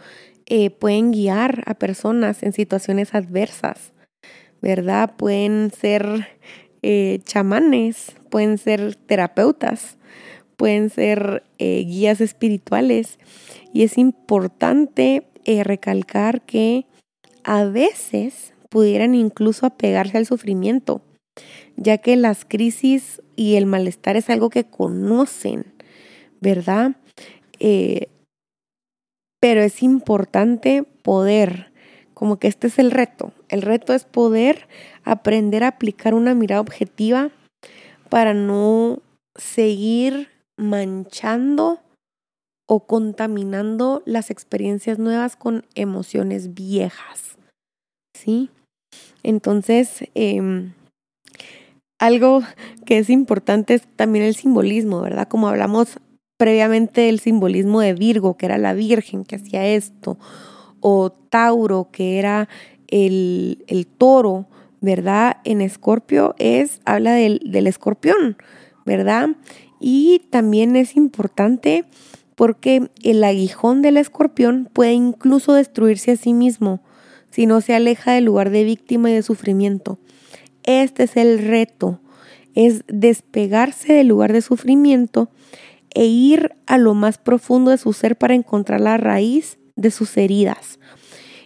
Eh, 0.47 0.71
pueden 0.71 1.13
guiar 1.13 1.63
a 1.67 1.75
personas 1.75 2.43
en 2.45 2.55
situaciones 2.55 3.15
adversas, 3.15 3.93
¿verdad? 4.63 5.13
Pueden 5.19 5.71
ser 5.71 6.29
eh, 6.81 7.21
chamanes, 7.25 8.17
pueden 8.31 8.57
ser 8.57 8.95
terapeutas, 8.95 9.99
pueden 10.57 10.89
ser 10.89 11.45
eh, 11.59 11.85
guías 11.85 12.23
espirituales. 12.23 13.19
Y 13.75 13.83
es 13.83 13.99
importante 13.99 15.29
recalcar 15.65 16.43
que 16.43 16.87
a 17.45 17.65
veces 17.65 18.55
pudieran 18.69 19.15
incluso 19.15 19.67
apegarse 19.67 20.19
al 20.19 20.27
sufrimiento, 20.27 21.03
ya 21.77 21.99
que 21.99 22.17
las 22.17 22.45
crisis 22.45 23.23
y 23.37 23.55
el 23.55 23.67
malestar 23.67 24.17
es 24.17 24.31
algo 24.31 24.51
que 24.51 24.65
conocen, 24.65 25.75
¿verdad? 26.41 26.97
Eh, 27.61 28.09
pero 29.41 29.63
es 29.63 29.83
importante 29.83 30.85
poder, 31.03 31.73
como 32.15 32.39
que 32.39 32.49
este 32.49 32.67
es 32.67 32.79
el 32.79 32.91
reto, 32.91 33.33
el 33.49 33.63
reto 33.63 33.93
es 33.93 34.05
poder 34.05 34.67
aprender 35.05 35.65
a 35.65 35.69
aplicar 35.69 36.15
una 36.15 36.35
mirada 36.35 36.61
objetiva 36.61 37.31
para 38.09 38.35
no 38.35 39.03
seguir 39.37 40.31
manchando 40.57 41.84
o 42.67 42.87
contaminando 42.87 44.03
las 44.07 44.31
experiencias 44.31 44.99
nuevas 44.99 45.37
con 45.37 45.67
emociones 45.75 46.55
viejas. 46.55 47.37
¿Sí? 48.17 48.51
Entonces, 49.23 50.05
em, 50.15 50.73
algo 51.99 52.43
que 52.85 52.99
es 52.99 53.11
importante 53.11 53.75
es 53.75 53.87
también 53.97 54.25
el 54.25 54.35
simbolismo, 54.35 55.01
¿verdad? 55.01 55.29
Como 55.29 55.49
hablamos 55.49 55.99
previamente 56.37 57.03
del 57.03 57.21
simbolismo 57.21 57.81
de 57.81 57.95
Virgo, 57.95 58.37
que 58.37 58.47
era 58.47 58.59
la 58.59 58.75
Virgen 58.75 59.25
que 59.25 59.37
hacía 59.37 59.67
esto, 59.67 60.19
o 60.81 61.11
Tauro, 61.11 61.89
que 61.91 62.19
era 62.19 62.49
el, 62.89 63.65
el 63.67 63.87
toro, 63.87 64.47
¿verdad? 64.81 65.39
En 65.45 65.61
Escorpio 65.61 66.35
es, 66.39 66.81
habla 66.85 67.13
del, 67.13 67.41
del 67.45 67.67
escorpión, 67.67 68.37
¿verdad? 68.85 69.31
Y 69.81 70.27
también 70.31 70.77
es 70.77 70.97
importante 70.97 71.87
porque 72.35 72.91
el 73.03 73.23
aguijón 73.23 73.83
del 73.83 73.97
escorpión 73.97 74.69
puede 74.73 74.93
incluso 74.93 75.53
destruirse 75.53 76.13
a 76.13 76.17
sí 76.17 76.33
mismo 76.33 76.83
si 77.31 77.47
no 77.47 77.61
se 77.61 77.75
aleja 77.75 78.13
del 78.13 78.25
lugar 78.25 78.51
de 78.51 78.65
víctima 78.65 79.11
y 79.11 79.15
de 79.15 79.23
sufrimiento. 79.23 79.99
Este 80.63 81.05
es 81.05 81.17
el 81.17 81.39
reto, 81.39 82.01
es 82.55 82.85
despegarse 82.87 83.93
del 83.93 84.09
lugar 84.09 84.33
de 84.33 84.41
sufrimiento 84.41 85.31
e 85.95 86.07
ir 86.07 86.55
a 86.67 86.79
lo 86.79 86.95
más 86.95 87.19
profundo 87.19 87.71
de 87.71 87.79
su 87.79 87.93
ser 87.93 88.17
para 88.17 88.35
encontrar 88.35 88.81
la 88.81 88.97
raíz 88.97 89.59
de 89.77 89.91
sus 89.91 90.17
heridas. 90.17 90.79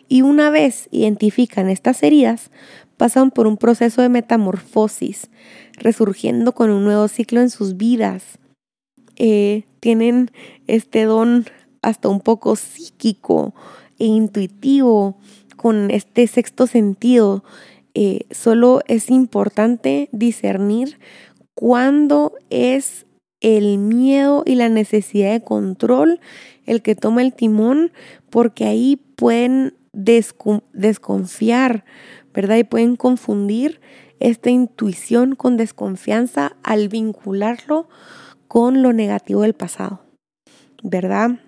Y 0.08 0.22
una 0.22 0.50
vez 0.50 0.88
identifican 0.90 1.68
estas 1.68 2.02
heridas, 2.02 2.50
pasan 2.96 3.30
por 3.30 3.46
un 3.46 3.56
proceso 3.56 4.02
de 4.02 4.08
metamorfosis, 4.08 5.30
resurgiendo 5.74 6.52
con 6.52 6.70
un 6.70 6.84
nuevo 6.84 7.08
ciclo 7.08 7.40
en 7.40 7.50
sus 7.50 7.76
vidas. 7.76 8.38
Eh, 9.18 9.64
tienen 9.80 10.30
este 10.68 11.04
don 11.04 11.44
hasta 11.82 12.08
un 12.08 12.20
poco 12.20 12.56
psíquico 12.56 13.52
e 13.98 14.06
intuitivo 14.06 15.18
con 15.56 15.90
este 15.90 16.26
sexto 16.28 16.68
sentido, 16.68 17.42
eh, 17.94 18.26
solo 18.30 18.80
es 18.86 19.10
importante 19.10 20.08
discernir 20.12 20.98
cuándo 21.54 22.32
es 22.48 23.06
el 23.40 23.78
miedo 23.78 24.44
y 24.46 24.54
la 24.54 24.68
necesidad 24.68 25.32
de 25.32 25.42
control 25.42 26.20
el 26.64 26.80
que 26.82 26.94
toma 26.94 27.22
el 27.22 27.34
timón, 27.34 27.90
porque 28.30 28.66
ahí 28.66 28.96
pueden 29.16 29.74
desconfiar, 29.92 31.84
¿verdad? 32.32 32.58
Y 32.58 32.64
pueden 32.64 32.94
confundir 32.94 33.80
esta 34.20 34.50
intuición 34.50 35.34
con 35.34 35.56
desconfianza 35.56 36.56
al 36.62 36.88
vincularlo 36.88 37.88
con 38.48 38.82
lo 38.82 38.92
negativo 38.92 39.42
del 39.42 39.54
pasado, 39.54 40.00
¿verdad? 40.82 41.38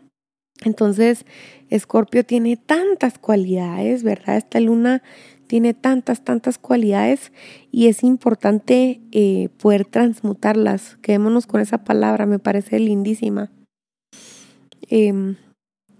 Entonces, 0.63 1.25
Escorpio 1.71 2.25
tiene 2.25 2.57
tantas 2.57 3.19
cualidades, 3.19 4.03
¿verdad? 4.03 4.37
Esta 4.37 4.61
luna 4.61 5.03
tiene 5.47 5.75
tantas, 5.75 6.23
tantas 6.23 6.59
cualidades 6.59 7.33
y 7.73 7.89
es 7.89 8.05
importante 8.05 9.01
eh, 9.11 9.49
poder 9.61 9.85
transmutarlas. 9.85 10.97
Quedémonos 11.03 11.47
con 11.47 11.61
esa 11.61 11.79
palabra, 11.79 12.27
me 12.27 12.39
parece 12.39 12.79
lindísima. 12.79 13.51
Em, 14.89 15.37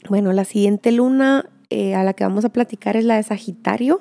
bueno, 0.09 0.33
la 0.33 0.45
siguiente 0.45 0.93
luna 0.93 1.49
eh, 1.71 1.95
a 1.95 2.05
la 2.05 2.13
que 2.13 2.25
vamos 2.25 2.45
a 2.45 2.51
platicar 2.51 2.97
es 2.97 3.05
la 3.05 3.17
de 3.17 3.23
Sagitario. 3.23 4.01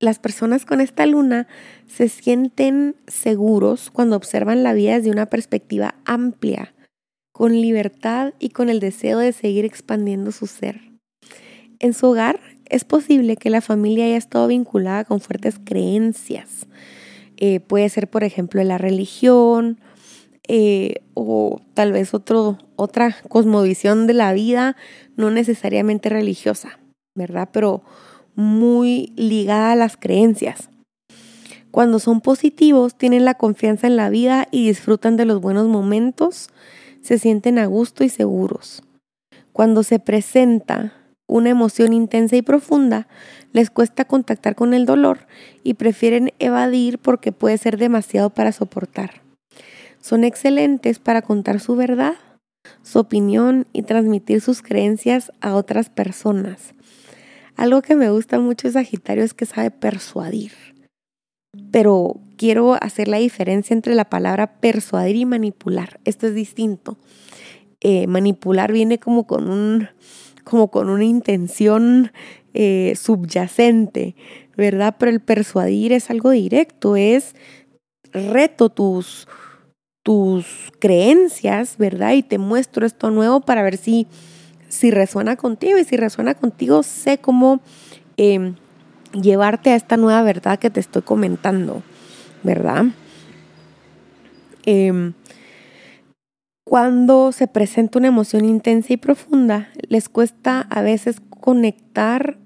Las 0.00 0.20
personas 0.20 0.64
con 0.64 0.80
esta 0.80 1.06
luna 1.06 1.48
se 1.86 2.08
sienten 2.08 2.94
seguros 3.08 3.90
cuando 3.90 4.16
observan 4.16 4.62
la 4.62 4.72
vida 4.72 4.94
desde 4.94 5.10
una 5.10 5.26
perspectiva 5.26 5.96
amplia 6.04 6.74
con 7.32 7.52
libertad 7.52 8.32
y 8.38 8.50
con 8.50 8.68
el 8.68 8.80
deseo 8.80 9.18
de 9.18 9.32
seguir 9.32 9.64
expandiendo 9.64 10.30
su 10.30 10.46
ser. 10.46 10.80
En 11.80 11.94
su 11.94 12.06
hogar 12.06 12.40
es 12.66 12.84
posible 12.84 13.36
que 13.36 13.50
la 13.50 13.60
familia 13.60 14.04
haya 14.04 14.16
estado 14.16 14.46
vinculada 14.46 15.04
con 15.04 15.20
fuertes 15.20 15.60
creencias. 15.64 16.66
Eh, 17.36 17.60
puede 17.60 17.88
ser, 17.88 18.08
por 18.08 18.24
ejemplo, 18.24 18.62
la 18.64 18.78
religión 18.78 19.80
eh, 20.48 21.02
o 21.14 21.60
tal 21.74 21.92
vez 21.92 22.14
otro, 22.14 22.58
otra 22.76 23.16
cosmovisión 23.28 24.06
de 24.06 24.14
la 24.14 24.32
vida, 24.32 24.76
no 25.16 25.30
necesariamente 25.30 26.08
religiosa, 26.08 26.78
¿verdad? 27.14 27.50
Pero 27.52 27.82
muy 28.38 29.12
ligada 29.16 29.72
a 29.72 29.74
las 29.74 29.96
creencias. 29.96 30.70
Cuando 31.72 31.98
son 31.98 32.20
positivos, 32.20 32.94
tienen 32.94 33.24
la 33.24 33.34
confianza 33.34 33.88
en 33.88 33.96
la 33.96 34.10
vida 34.10 34.46
y 34.52 34.68
disfrutan 34.68 35.16
de 35.16 35.24
los 35.24 35.40
buenos 35.40 35.66
momentos 35.66 36.48
se 37.02 37.18
sienten 37.18 37.58
a 37.58 37.66
gusto 37.66 38.04
y 38.04 38.08
seguros. 38.08 38.84
Cuando 39.52 39.82
se 39.82 39.98
presenta 39.98 40.92
una 41.26 41.50
emoción 41.50 41.92
intensa 41.92 42.36
y 42.36 42.42
profunda, 42.42 43.08
les 43.52 43.70
cuesta 43.70 44.04
contactar 44.04 44.54
con 44.54 44.72
el 44.72 44.86
dolor 44.86 45.26
y 45.64 45.74
prefieren 45.74 46.32
evadir 46.38 47.00
porque 47.00 47.32
puede 47.32 47.58
ser 47.58 47.76
demasiado 47.76 48.30
para 48.30 48.52
soportar. 48.52 49.22
Son 50.00 50.22
excelentes 50.22 51.00
para 51.00 51.22
contar 51.22 51.58
su 51.58 51.74
verdad, 51.74 52.14
su 52.84 53.00
opinión 53.00 53.66
y 53.72 53.82
transmitir 53.82 54.40
sus 54.40 54.62
creencias 54.62 55.32
a 55.40 55.56
otras 55.56 55.90
personas. 55.90 56.74
Algo 57.58 57.82
que 57.82 57.96
me 57.96 58.08
gusta 58.08 58.38
mucho 58.38 58.70
Sagitario 58.70 59.24
es 59.24 59.34
que 59.34 59.44
sabe 59.44 59.72
persuadir. 59.72 60.52
Pero 61.72 62.20
quiero 62.36 62.74
hacer 62.80 63.08
la 63.08 63.18
diferencia 63.18 63.74
entre 63.74 63.96
la 63.96 64.08
palabra 64.08 64.60
persuadir 64.60 65.16
y 65.16 65.24
manipular. 65.24 65.98
Esto 66.04 66.28
es 66.28 66.34
distinto. 66.34 66.98
Eh, 67.80 68.06
manipular 68.06 68.72
viene 68.72 68.98
como 68.98 69.26
con 69.26 69.50
un 69.50 69.88
como 70.44 70.70
con 70.70 70.88
una 70.88 71.04
intención 71.04 72.12
eh, 72.54 72.94
subyacente, 72.96 74.14
¿verdad? 74.56 74.94
Pero 74.96 75.10
el 75.10 75.20
persuadir 75.20 75.92
es 75.92 76.10
algo 76.10 76.30
directo, 76.30 76.94
es 76.94 77.34
reto 78.12 78.70
tus, 78.70 79.26
tus 80.04 80.46
creencias, 80.78 81.76
¿verdad? 81.76 82.12
Y 82.12 82.22
te 82.22 82.38
muestro 82.38 82.86
esto 82.86 83.10
nuevo 83.10 83.40
para 83.40 83.62
ver 83.62 83.76
si, 83.76 84.06
si 84.68 84.90
resuena 84.90 85.36
contigo. 85.36 85.78
Y 85.78 85.84
si 85.84 85.96
resuena 85.96 86.34
contigo, 86.34 86.82
sé 86.82 87.18
cómo 87.18 87.60
em, 88.16 88.54
llevarte 89.12 89.70
a 89.70 89.76
esta 89.76 89.96
nueva 89.96 90.22
verdad 90.22 90.58
que 90.58 90.70
te 90.70 90.80
estoy 90.80 91.02
comentando, 91.02 91.82
¿verdad? 92.42 92.86
Em, 94.64 95.14
cuando 96.64 97.32
se 97.32 97.46
presenta 97.46 97.98
una 97.98 98.08
emoción 98.08 98.44
intensa 98.44 98.92
y 98.92 98.98
profunda, 98.98 99.70
les 99.88 100.08
cuesta 100.08 100.60
a 100.60 100.82
veces 100.82 101.22
conectar 101.40 102.36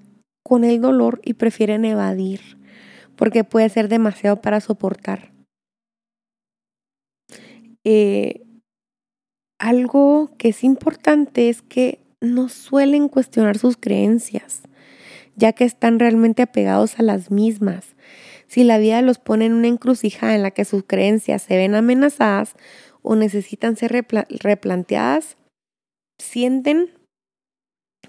con 0.45 0.63
el 0.65 0.81
dolor 0.81 1.21
y 1.25 1.35
prefieren 1.35 1.85
evadir, 1.85 2.41
porque 3.17 3.43
puede 3.43 3.69
ser 3.69 3.89
demasiado 3.89 4.41
para 4.41 4.61
soportar. 4.61 5.33
Eh, 7.85 8.43
algo 9.59 10.31
que 10.39 10.51
es 10.51 10.63
importante 10.63 11.49
es 11.49 11.63
que 11.63 12.02
no 12.23 12.49
suelen 12.49 13.09
cuestionar 13.09 13.59
sus 13.59 13.77
creencias 13.77 14.63
ya 15.37 15.53
que 15.53 15.65
están 15.65 15.99
realmente 15.99 16.43
apegados 16.43 16.99
a 16.99 17.03
las 17.03 17.31
mismas. 17.31 17.97
Si 18.47 18.65
la 18.65 18.79
vida 18.79 19.01
los 19.03 19.19
pone 19.19 19.47
en 19.47 19.55
una 19.55 19.69
encrucijada 19.69 20.35
en 20.35 20.43
la 20.43 20.51
que 20.51 20.65
sus 20.65 20.85
creencias 20.85 21.43
se 21.43 21.57
ven 21.57 21.75
amenazadas 21.75 22.55
o 23.03 23.17
necesitan 23.17 23.77
ser 23.77 24.07
replanteadas, 24.29 25.37
sienten 26.19 26.91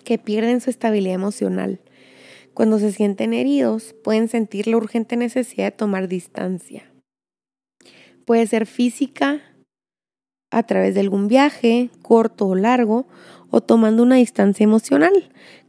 que 0.04 0.18
pierden 0.18 0.60
su 0.60 0.70
estabilidad 0.70 1.16
emocional. 1.16 1.80
Cuando 2.54 2.78
se 2.78 2.92
sienten 2.92 3.34
heridos, 3.34 3.96
pueden 4.04 4.28
sentir 4.28 4.68
la 4.68 4.78
urgente 4.78 5.16
necesidad 5.16 5.68
de 5.68 5.78
tomar 5.78 6.08
distancia. 6.08 6.92
Puede 8.26 8.46
ser 8.48 8.68
física, 8.68 9.42
a 10.52 10.64
través 10.64 10.94
de 10.94 11.00
algún 11.00 11.28
viaje, 11.28 11.90
corto 12.04 12.48
o 12.48 12.56
largo, 12.56 13.08
o 13.56 13.62
tomando 13.62 14.02
una 14.02 14.16
distancia 14.16 14.64
emocional 14.64 15.14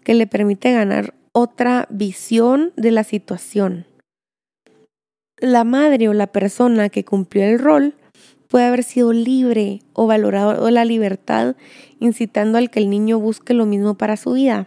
que 0.05 0.15
le 0.15 0.27
permite 0.27 0.73
ganar 0.73 1.13
otra 1.33 1.87
visión 1.91 2.73
de 2.77 2.91
la 2.91 3.05
situación. 3.05 3.85
La 5.37 5.65
madre 5.65 6.09
o 6.09 6.15
la 6.15 6.29
persona 6.29 6.89
que 6.89 7.05
cumplió 7.05 7.45
el 7.45 7.59
rol 7.59 7.95
puede 8.49 8.65
haber 8.65 8.85
sido 8.85 9.13
libre 9.13 9.81
o 9.93 10.07
valorado 10.07 10.71
la 10.71 10.87
libertad, 10.87 11.57
incitando 12.01 12.57
al 12.57 12.71
que 12.71 12.79
el 12.79 12.89
niño 12.89 13.19
busque 13.19 13.53
lo 13.53 13.67
mismo 13.67 13.97
para 13.97 14.17
su 14.17 14.33
vida. 14.33 14.67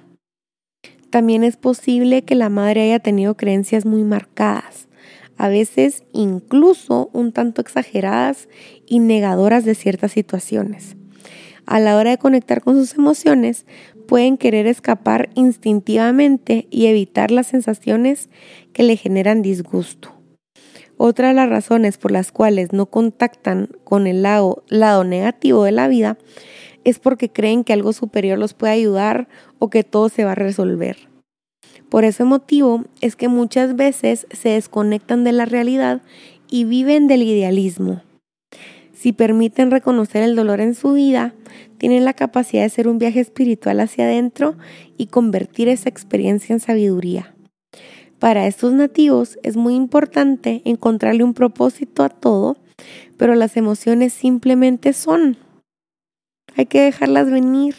También 1.09 1.43
es 1.43 1.57
posible 1.57 2.21
que 2.21 2.35
la 2.35 2.49
madre 2.49 2.83
haya 2.83 2.99
tenido 2.99 3.35
creencias 3.35 3.83
muy 3.83 4.03
marcadas, 4.03 4.89
a 5.37 5.47
veces 5.47 6.03
incluso 6.13 7.09
un 7.13 7.31
tanto 7.31 7.61
exageradas 7.61 8.47
y 8.85 8.99
negadoras 8.99 9.65
de 9.65 9.73
ciertas 9.73 10.11
situaciones. 10.11 10.95
A 11.67 11.81
la 11.81 11.97
hora 11.97 12.11
de 12.11 12.17
conectar 12.17 12.61
con 12.61 12.75
sus 12.75 12.95
emociones, 12.95 13.65
pueden 14.07 14.37
querer 14.37 14.67
escapar 14.67 15.29
instintivamente 15.35 16.65
y 16.71 16.85
evitar 16.85 17.29
las 17.29 17.47
sensaciones 17.47 18.29
que 18.71 18.83
le 18.83 18.95
generan 18.95 19.41
disgusto. 19.41 20.13
Otra 20.95 21.27
de 21.27 21.33
las 21.33 21.49
razones 21.49 21.97
por 21.97 22.11
las 22.11 22.31
cuales 22.31 22.71
no 22.71 22.85
contactan 22.85 23.69
con 23.83 24.07
el 24.07 24.23
lado, 24.23 24.63
lado 24.69 25.03
negativo 25.03 25.65
de 25.65 25.73
la 25.73 25.89
vida 25.89 26.17
es 26.85 26.99
porque 26.99 27.33
creen 27.33 27.65
que 27.65 27.73
algo 27.73 27.91
superior 27.91 28.39
los 28.39 28.53
puede 28.53 28.71
ayudar 28.71 29.27
o 29.59 29.69
que 29.69 29.83
todo 29.83 30.07
se 30.07 30.23
va 30.23 30.31
a 30.31 30.35
resolver. 30.35 31.09
Por 31.89 32.05
ese 32.05 32.23
motivo 32.23 32.85
es 33.01 33.17
que 33.17 33.27
muchas 33.27 33.75
veces 33.75 34.25
se 34.31 34.49
desconectan 34.49 35.25
de 35.25 35.33
la 35.33 35.43
realidad 35.43 36.01
y 36.49 36.63
viven 36.63 37.07
del 37.07 37.23
idealismo. 37.23 38.01
Si 38.97 39.13
permiten 39.13 39.69
reconocer 39.69 40.23
el 40.23 40.35
dolor 40.35 40.59
en 40.59 40.73
su 40.73 40.93
vida, 40.93 41.35
tienen 41.77 42.03
la 42.03 42.13
capacidad 42.13 42.63
de 42.63 42.65
hacer 42.65 42.87
un 42.87 42.97
viaje 42.97 43.19
espiritual 43.19 43.79
hacia 43.79 44.05
adentro 44.05 44.57
y 44.97 45.05
convertir 45.05 45.67
esa 45.67 45.87
experiencia 45.87 46.51
en 46.51 46.59
sabiduría. 46.59 47.35
Para 48.17 48.47
estos 48.47 48.73
nativos 48.73 49.37
es 49.43 49.55
muy 49.55 49.75
importante 49.75 50.63
encontrarle 50.65 51.23
un 51.23 51.35
propósito 51.35 52.01
a 52.01 52.09
todo, 52.09 52.57
pero 53.17 53.35
las 53.35 53.55
emociones 53.55 54.13
simplemente 54.13 54.93
son. 54.93 55.37
Hay 56.55 56.65
que 56.65 56.81
dejarlas 56.81 57.29
venir, 57.29 57.75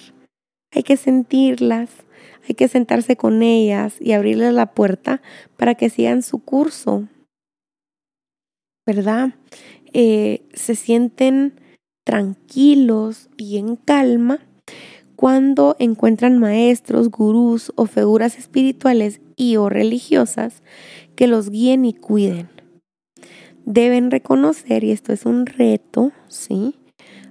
hay 0.70 0.84
que 0.84 0.96
sentirlas, 0.96 1.90
hay 2.48 2.54
que 2.54 2.68
sentarse 2.68 3.16
con 3.16 3.42
ellas 3.42 3.96
y 4.00 4.12
abrirles 4.12 4.54
la 4.54 4.66
puerta 4.66 5.20
para 5.56 5.74
que 5.74 5.90
sigan 5.90 6.22
su 6.22 6.38
curso. 6.38 7.08
¿Verdad? 8.86 9.34
Eh, 9.92 10.42
se 10.52 10.74
sienten 10.74 11.54
tranquilos 12.04 13.28
y 13.36 13.58
en 13.58 13.76
calma 13.76 14.40
cuando 15.16 15.74
encuentran 15.78 16.38
maestros, 16.38 17.10
gurús 17.10 17.72
o 17.74 17.86
figuras 17.86 18.38
espirituales 18.38 19.20
y 19.34 19.56
o 19.56 19.68
religiosas 19.68 20.62
que 21.16 21.26
los 21.26 21.50
guíen 21.50 21.84
y 21.84 21.92
cuiden. 21.92 22.48
Deben 23.64 24.12
reconocer, 24.12 24.84
y 24.84 24.92
esto 24.92 25.12
es 25.12 25.26
un 25.26 25.46
reto, 25.46 26.12
¿sí? 26.28 26.76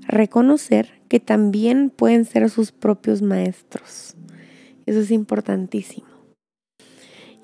Reconocer 0.05 1.01
que 1.07 1.21
también 1.21 1.89
pueden 1.89 2.25
ser 2.25 2.50
sus 2.50 2.74
propios 2.74 3.22
maestros. 3.22 4.15
Eso 4.85 5.00
es 5.00 5.11
importantísimo. 5.11 6.06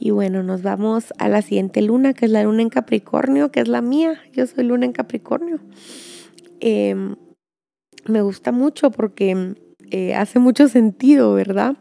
Y 0.06 0.12
bueno, 0.12 0.44
nos 0.44 0.64
vamos 0.64 1.14
a 1.18 1.30
la 1.30 1.42
siguiente 1.42 1.82
luna, 1.82 2.14
que 2.14 2.26
es 2.26 2.32
la 2.32 2.44
luna 2.44 2.62
en 2.62 2.68
Capricornio, 2.68 3.54
que 3.54 3.62
es 3.62 3.70
la 3.70 3.82
mía. 3.82 4.20
Yo 4.34 4.46
soy 4.46 4.66
luna 4.66 4.86
en 4.86 4.92
Capricornio. 4.92 5.62
Em, 6.60 7.16
me 8.10 8.22
gusta 8.22 8.52
mucho 8.52 8.92
porque 8.92 9.56
eh, 9.92 10.14
hace 10.14 10.40
mucho 10.40 10.68
sentido, 10.68 11.34
¿verdad? 11.34 11.78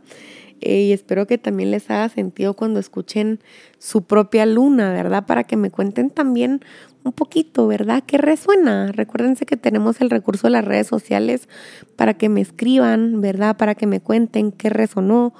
Eh, 0.60 0.82
y 0.82 0.92
espero 0.92 1.26
que 1.26 1.36
también 1.36 1.72
les 1.72 1.90
haga 1.90 2.08
sentido 2.10 2.54
cuando 2.54 2.78
escuchen 2.78 3.40
su 3.78 4.04
propia 4.04 4.46
luna, 4.46 4.92
¿verdad? 4.92 5.26
Para 5.26 5.42
que 5.42 5.56
me 5.56 5.72
cuenten 5.72 6.08
también 6.08 6.60
un 7.02 7.10
poquito, 7.10 7.66
¿verdad? 7.66 8.04
¿Qué 8.06 8.18
resuena? 8.18 8.92
Recuérdense 8.92 9.46
que 9.46 9.56
tenemos 9.56 10.00
el 10.00 10.10
recurso 10.10 10.46
de 10.46 10.52
las 10.52 10.64
redes 10.64 10.86
sociales 10.86 11.48
para 11.96 12.14
que 12.14 12.28
me 12.28 12.40
escriban, 12.40 13.20
¿verdad? 13.20 13.56
Para 13.56 13.74
que 13.74 13.88
me 13.88 13.98
cuenten 13.98 14.52
qué 14.52 14.70
resonó, 14.70 15.34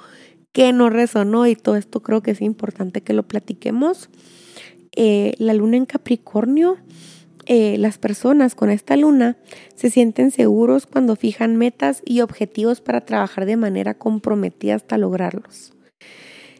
qué 0.53 0.71
no 0.71 0.89
resonó 0.89 1.45
y 1.47 1.55
todo 1.55 1.75
esto 1.75 2.01
creo 2.01 2.21
que 2.21 2.31
es 2.31 2.41
importante 2.41 3.01
que 3.01 3.13
lo 3.13 3.23
platiquemos. 3.23 4.09
Eh, 4.95 5.33
la 5.39 5.53
luna 5.53 5.77
en 5.77 5.85
Capricornio, 5.85 6.77
eh, 7.45 7.77
las 7.77 7.97
personas 7.97 8.55
con 8.55 8.69
esta 8.69 8.95
luna 8.95 9.35
se 9.75 9.89
sienten 9.89 10.31
seguros 10.31 10.85
cuando 10.85 11.15
fijan 11.15 11.57
metas 11.57 12.01
y 12.05 12.21
objetivos 12.21 12.79
para 12.79 13.01
trabajar 13.01 13.45
de 13.45 13.57
manera 13.57 13.95
comprometida 13.95 14.75
hasta 14.75 14.97
lograrlos. 14.97 15.73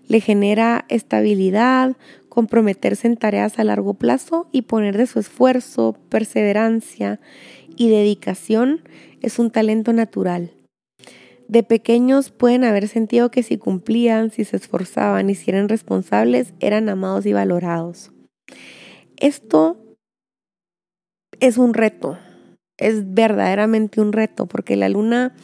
Le 0.08 0.20
genera 0.20 0.86
estabilidad, 0.90 1.96
comprometerse 2.28 3.08
en 3.08 3.16
tareas 3.16 3.60
a 3.60 3.64
largo 3.64 3.94
plazo 3.94 4.50
y 4.52 4.64
poner 4.64 4.98
de 4.98 5.06
su 5.06 5.20
esfuerzo, 5.20 5.96
perseverancia 6.10 7.22
y 7.78 7.90
dedicación 7.90 8.82
es 9.22 9.40
un 9.40 9.52
talento 9.52 9.94
natural. 9.94 10.52
De 11.54 11.62
pequeños 11.62 12.32
pueden 12.32 12.64
haber 12.64 12.88
sentido 12.88 13.30
que 13.30 13.44
si 13.44 13.60
cumplían, 13.60 14.32
si 14.32 14.44
se 14.44 14.56
esforzaban 14.56 15.30
y 15.30 15.36
si 15.36 15.52
eran 15.52 15.70
responsables, 15.70 16.56
eran 16.60 16.90
amados 16.90 17.28
y 17.28 17.34
valorados. 17.34 18.12
Esto 19.18 19.78
es 21.40 21.60
un 21.60 21.76
reto, 21.76 22.18
es 22.80 23.14
verdaderamente 23.14 24.02
un 24.02 24.14
reto, 24.14 24.48
porque 24.48 24.76
la 24.76 24.90
luna 24.90 25.36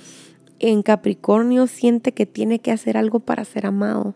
en 0.58 0.82
Capricornio 0.82 1.68
siente 1.68 2.12
que 2.12 2.26
tiene 2.26 2.58
que 2.58 2.72
hacer 2.72 2.98
algo 2.98 3.20
para 3.20 3.46
ser 3.46 3.68
amado. 3.68 4.16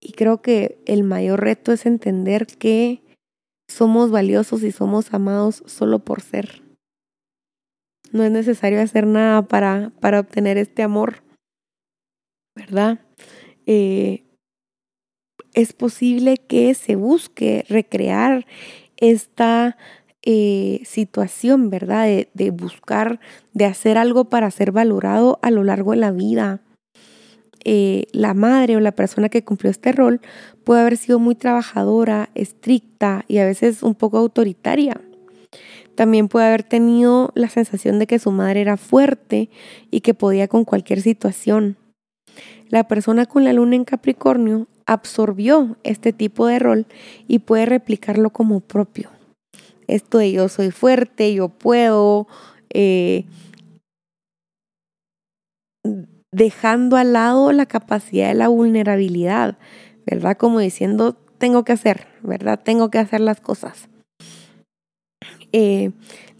Y 0.00 0.12
creo 0.12 0.40
que 0.40 0.82
el 0.86 1.02
mayor 1.02 1.42
reto 1.42 1.72
es 1.72 1.84
entender 1.84 2.46
que 2.46 3.02
somos 3.68 4.10
valiosos 4.10 4.62
y 4.62 4.72
somos 4.72 5.12
amados 5.12 5.62
solo 5.66 5.98
por 5.98 6.22
ser. 6.22 6.69
No 8.12 8.24
es 8.24 8.30
necesario 8.30 8.80
hacer 8.80 9.06
nada 9.06 9.42
para, 9.42 9.92
para 10.00 10.20
obtener 10.20 10.58
este 10.58 10.82
amor, 10.82 11.22
¿verdad? 12.56 13.00
Eh, 13.66 14.24
es 15.54 15.72
posible 15.72 16.36
que 16.36 16.74
se 16.74 16.96
busque 16.96 17.64
recrear 17.68 18.46
esta 18.96 19.76
eh, 20.22 20.82
situación, 20.84 21.70
¿verdad? 21.70 22.04
De, 22.04 22.28
de 22.34 22.50
buscar, 22.50 23.20
de 23.52 23.64
hacer 23.64 23.96
algo 23.96 24.26
para 24.26 24.50
ser 24.50 24.72
valorado 24.72 25.38
a 25.42 25.50
lo 25.50 25.64
largo 25.64 25.92
de 25.92 25.98
la 25.98 26.10
vida. 26.10 26.60
Eh, 27.64 28.06
la 28.12 28.32
madre 28.32 28.76
o 28.76 28.80
la 28.80 28.92
persona 28.92 29.28
que 29.28 29.44
cumplió 29.44 29.70
este 29.70 29.92
rol 29.92 30.20
puede 30.64 30.80
haber 30.80 30.96
sido 30.96 31.18
muy 31.18 31.34
trabajadora, 31.34 32.30
estricta 32.34 33.24
y 33.28 33.38
a 33.38 33.44
veces 33.44 33.82
un 33.82 33.94
poco 33.94 34.18
autoritaria. 34.18 35.00
También 36.00 36.28
puede 36.28 36.46
haber 36.46 36.62
tenido 36.62 37.30
la 37.34 37.50
sensación 37.50 37.98
de 37.98 38.06
que 38.06 38.18
su 38.18 38.30
madre 38.30 38.62
era 38.62 38.78
fuerte 38.78 39.50
y 39.90 40.00
que 40.00 40.14
podía 40.14 40.48
con 40.48 40.64
cualquier 40.64 41.02
situación. 41.02 41.76
La 42.70 42.88
persona 42.88 43.26
con 43.26 43.44
la 43.44 43.52
luna 43.52 43.76
en 43.76 43.84
Capricornio 43.84 44.66
absorbió 44.86 45.76
este 45.84 46.14
tipo 46.14 46.46
de 46.46 46.58
rol 46.58 46.86
y 47.28 47.40
puede 47.40 47.66
replicarlo 47.66 48.30
como 48.30 48.60
propio. 48.60 49.10
Esto 49.88 50.16
de 50.16 50.32
yo 50.32 50.48
soy 50.48 50.70
fuerte, 50.70 51.34
yo 51.34 51.50
puedo, 51.50 52.26
eh, 52.70 53.26
dejando 56.32 56.96
al 56.96 57.12
lado 57.12 57.52
la 57.52 57.66
capacidad 57.66 58.28
de 58.28 58.34
la 58.36 58.48
vulnerabilidad, 58.48 59.58
¿verdad? 60.06 60.38
Como 60.38 60.60
diciendo, 60.60 61.18
tengo 61.36 61.62
que 61.64 61.72
hacer, 61.72 62.06
¿verdad? 62.22 62.58
Tengo 62.64 62.90
que 62.90 62.96
hacer 62.96 63.20
las 63.20 63.42
cosas. 63.42 63.90
Eh, 65.52 65.90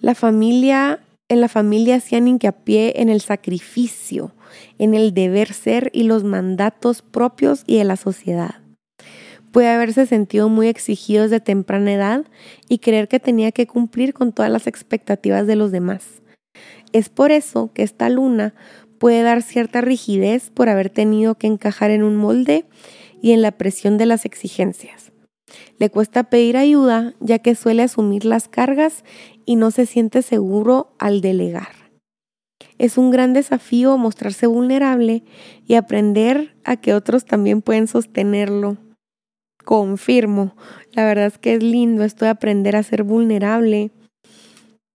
la 0.01 0.15
familia, 0.15 1.01
en 1.29 1.41
la 1.41 1.49
familia 1.49 1.97
hacían 1.97 2.29
hincapié 2.29 3.01
en 3.01 3.09
el 3.09 3.21
sacrificio, 3.21 4.35
en 4.79 4.95
el 4.95 5.15
deber 5.15 5.53
ser 5.53 5.91
y 5.93 6.05
los 6.05 6.25
mandatos 6.25 7.03
propios 7.03 7.63
y 7.67 7.79
de 7.79 7.85
la 7.85 7.97
sociedad. 7.97 8.57
Puede 9.53 9.69
haberse 9.69 10.07
sentido 10.07 10.49
muy 10.49 10.69
exigido 10.69 11.25
desde 11.25 11.41
temprana 11.41 11.93
edad 11.93 12.25
y 12.69 12.79
creer 12.79 13.09
que 13.09 13.19
tenía 13.19 13.51
que 13.51 13.67
cumplir 13.67 14.15
con 14.15 14.33
todas 14.33 14.51
las 14.51 14.67
expectativas 14.67 15.47
de 15.47 15.57
los 15.57 15.73
demás. 15.73 16.23
Es 16.93 17.09
por 17.09 17.33
eso 17.33 17.73
que 17.73 17.83
esta 17.83 18.09
luna 18.09 18.55
puede 18.99 19.23
dar 19.23 19.43
cierta 19.43 19.81
rigidez 19.81 20.51
por 20.51 20.69
haber 20.69 20.91
tenido 20.91 21.37
que 21.37 21.47
encajar 21.47 21.91
en 21.91 22.05
un 22.05 22.17
molde 22.17 22.65
y 23.23 23.33
en 23.33 23.43
la 23.43 23.53
presión 23.53 23.99
de 23.99 24.07
las 24.07 24.25
exigencias. 24.25 25.10
Le 25.79 25.91
cuesta 25.91 26.25
pedir 26.25 26.57
ayuda 26.57 27.15
ya 27.21 27.39
que 27.39 27.55
suele 27.55 27.83
asumir 27.83 28.25
las 28.25 28.49
cargas 28.49 29.05
y 29.45 29.57
no 29.57 29.71
se 29.71 29.87
siente 29.87 30.23
seguro 30.23 30.95
al 30.99 31.21
delegar. 31.21 31.81
Es 32.79 32.97
un 32.97 33.11
gran 33.11 33.33
desafío 33.33 33.99
mostrarse 33.99 34.47
vulnerable 34.47 35.23
y 35.67 35.75
aprender 35.75 36.57
a 36.65 36.77
que 36.77 36.95
otros 36.95 37.25
también 37.25 37.61
pueden 37.63 37.87
sostenerlo. 37.87 38.79
Confirmo, 39.65 40.57
la 40.93 41.05
verdad 41.05 41.27
es 41.27 41.39
que 41.39 41.55
es 41.55 41.63
lindo 41.63 42.05
esto 42.05 42.25
de 42.25 42.31
aprender 42.31 42.77
a 42.77 42.83
ser 42.83 43.03
vulnerable. 43.03 43.91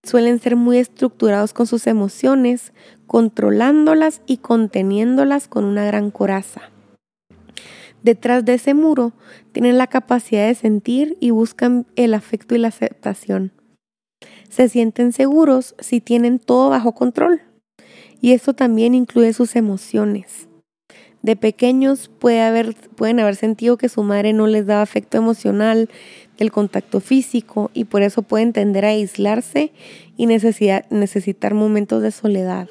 Suelen 0.03 0.39
ser 0.39 0.55
muy 0.55 0.77
estructurados 0.77 1.53
con 1.53 1.67
sus 1.67 1.87
emociones, 1.87 2.73
controlándolas 3.05 4.21
y 4.25 4.37
conteniéndolas 4.37 5.47
con 5.47 5.65
una 5.65 5.85
gran 5.85 6.11
coraza. 6.11 6.71
Detrás 8.05 8.45
de 8.45 8.53
ese 8.53 8.75
muro 8.75 9.13
tienen 9.51 9.79
la 9.79 9.87
capacidad 9.87 10.45
de 10.45 10.53
sentir 10.53 11.17
y 11.19 11.31
buscan 11.31 11.87
el 11.95 12.13
afecto 12.13 12.53
y 12.53 12.59
la 12.59 12.67
aceptación. 12.67 13.51
Se 14.47 14.69
sienten 14.69 15.11
seguros 15.11 15.73
si 15.79 16.01
tienen 16.01 16.37
todo 16.37 16.69
bajo 16.69 16.93
control. 16.93 17.41
Y 18.21 18.33
esto 18.33 18.53
también 18.53 18.93
incluye 18.93 19.33
sus 19.33 19.55
emociones. 19.55 20.47
De 21.23 21.35
pequeños 21.35 22.11
puede 22.19 22.43
haber, 22.43 22.75
pueden 22.75 23.19
haber 23.19 23.37
sentido 23.37 23.75
que 23.75 23.89
su 23.89 24.03
madre 24.03 24.33
no 24.33 24.45
les 24.45 24.67
daba 24.67 24.83
afecto 24.83 25.17
emocional, 25.17 25.89
del 26.37 26.51
contacto 26.51 26.99
físico, 26.99 27.71
y 27.73 27.85
por 27.85 28.03
eso 28.03 28.21
pueden 28.21 28.53
tender 28.53 28.85
a 28.85 28.89
aislarse 28.89 29.71
y 30.15 30.27
necesitar 30.27 31.55
momentos 31.55 32.03
de 32.03 32.11
soledad. 32.11 32.69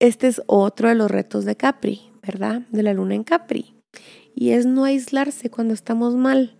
Este 0.00 0.26
es 0.26 0.42
otro 0.46 0.88
de 0.88 0.96
los 0.96 1.08
retos 1.08 1.44
de 1.44 1.54
Capri. 1.54 2.13
¿Verdad? 2.26 2.62
De 2.70 2.82
la 2.82 2.94
luna 2.94 3.14
en 3.14 3.24
Capri. 3.24 3.74
Y 4.34 4.50
es 4.50 4.66
no 4.66 4.84
aislarse 4.84 5.50
cuando 5.50 5.74
estamos 5.74 6.14
mal, 6.16 6.56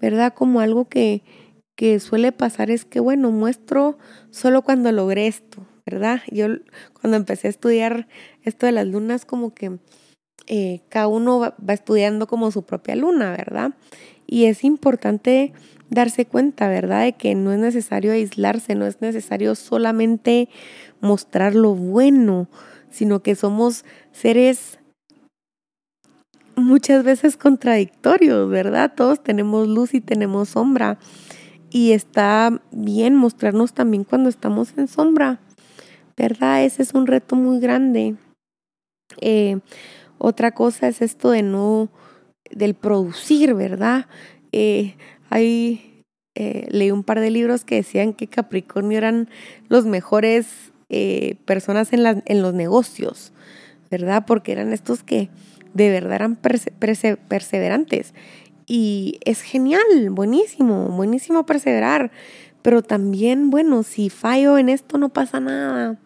¿verdad? 0.00 0.34
Como 0.34 0.60
algo 0.60 0.88
que, 0.88 1.22
que 1.74 2.00
suele 2.00 2.32
pasar 2.32 2.70
es 2.70 2.84
que, 2.84 3.00
bueno, 3.00 3.30
muestro 3.30 3.98
solo 4.30 4.62
cuando 4.62 4.92
logré 4.92 5.26
esto, 5.26 5.66
¿verdad? 5.86 6.20
Yo 6.30 6.46
cuando 7.00 7.16
empecé 7.16 7.48
a 7.48 7.50
estudiar 7.50 8.08
esto 8.42 8.66
de 8.66 8.72
las 8.72 8.86
lunas, 8.86 9.24
como 9.24 9.54
que 9.54 9.78
eh, 10.46 10.82
cada 10.90 11.08
uno 11.08 11.38
va, 11.38 11.56
va 11.66 11.72
estudiando 11.72 12.26
como 12.26 12.50
su 12.50 12.64
propia 12.64 12.96
luna, 12.96 13.30
¿verdad? 13.30 13.72
Y 14.26 14.44
es 14.44 14.64
importante 14.64 15.52
darse 15.90 16.26
cuenta, 16.26 16.68
¿verdad? 16.68 17.04
De 17.04 17.12
que 17.12 17.34
no 17.34 17.52
es 17.52 17.58
necesario 17.58 18.12
aislarse, 18.12 18.74
no 18.74 18.86
es 18.86 19.00
necesario 19.00 19.54
solamente 19.54 20.48
mostrar 21.00 21.54
lo 21.54 21.74
bueno, 21.74 22.48
sino 22.90 23.22
que 23.22 23.34
somos 23.34 23.84
seres 24.12 24.78
muchas 26.56 27.04
veces 27.04 27.36
contradictorios, 27.36 28.48
¿verdad? 28.48 28.92
Todos 28.94 29.22
tenemos 29.22 29.68
luz 29.68 29.94
y 29.94 30.00
tenemos 30.00 30.50
sombra. 30.50 30.98
Y 31.70 31.92
está 31.92 32.62
bien 32.70 33.14
mostrarnos 33.16 33.74
también 33.74 34.04
cuando 34.04 34.28
estamos 34.28 34.74
en 34.76 34.86
sombra, 34.86 35.40
¿verdad? 36.16 36.64
Ese 36.64 36.82
es 36.82 36.94
un 36.94 37.06
reto 37.06 37.34
muy 37.36 37.58
grande. 37.58 38.14
Eh, 39.20 39.58
otra 40.18 40.52
cosa 40.52 40.88
es 40.88 41.02
esto 41.02 41.30
de 41.30 41.42
no, 41.42 41.88
del 42.50 42.74
producir, 42.74 43.54
¿verdad? 43.54 44.06
Eh, 44.52 44.94
hay, 45.30 46.04
eh, 46.36 46.68
leí 46.70 46.92
un 46.92 47.02
par 47.02 47.18
de 47.18 47.30
libros 47.30 47.64
que 47.64 47.76
decían 47.76 48.12
que 48.12 48.28
Capricornio 48.28 48.98
eran 48.98 49.28
los 49.68 49.84
mejores 49.86 50.46
personas 51.44 51.92
en, 51.92 52.22
en 52.24 52.40
los 52.40 52.54
negocios, 52.54 53.32
¿verdad? 53.90 54.26
Porque 54.28 54.52
eran 54.52 54.72
estos 54.72 55.02
que 55.02 55.28
de 55.74 55.90
verdad 55.90 56.14
eran 56.14 56.36
perseverantes. 56.36 58.14
Y 58.66 59.18
es 59.24 59.42
genial, 59.42 59.82
buenísimo, 60.10 60.88
buenísimo 60.88 61.44
perseverar. 61.44 62.10
Pero 62.62 62.82
también, 62.82 63.50
bueno, 63.50 63.82
si 63.82 64.08
fallo 64.08 64.56
en 64.56 64.70
esto 64.70 64.96
no 64.96 65.10
pasa 65.10 65.40
nada. 65.40 66.00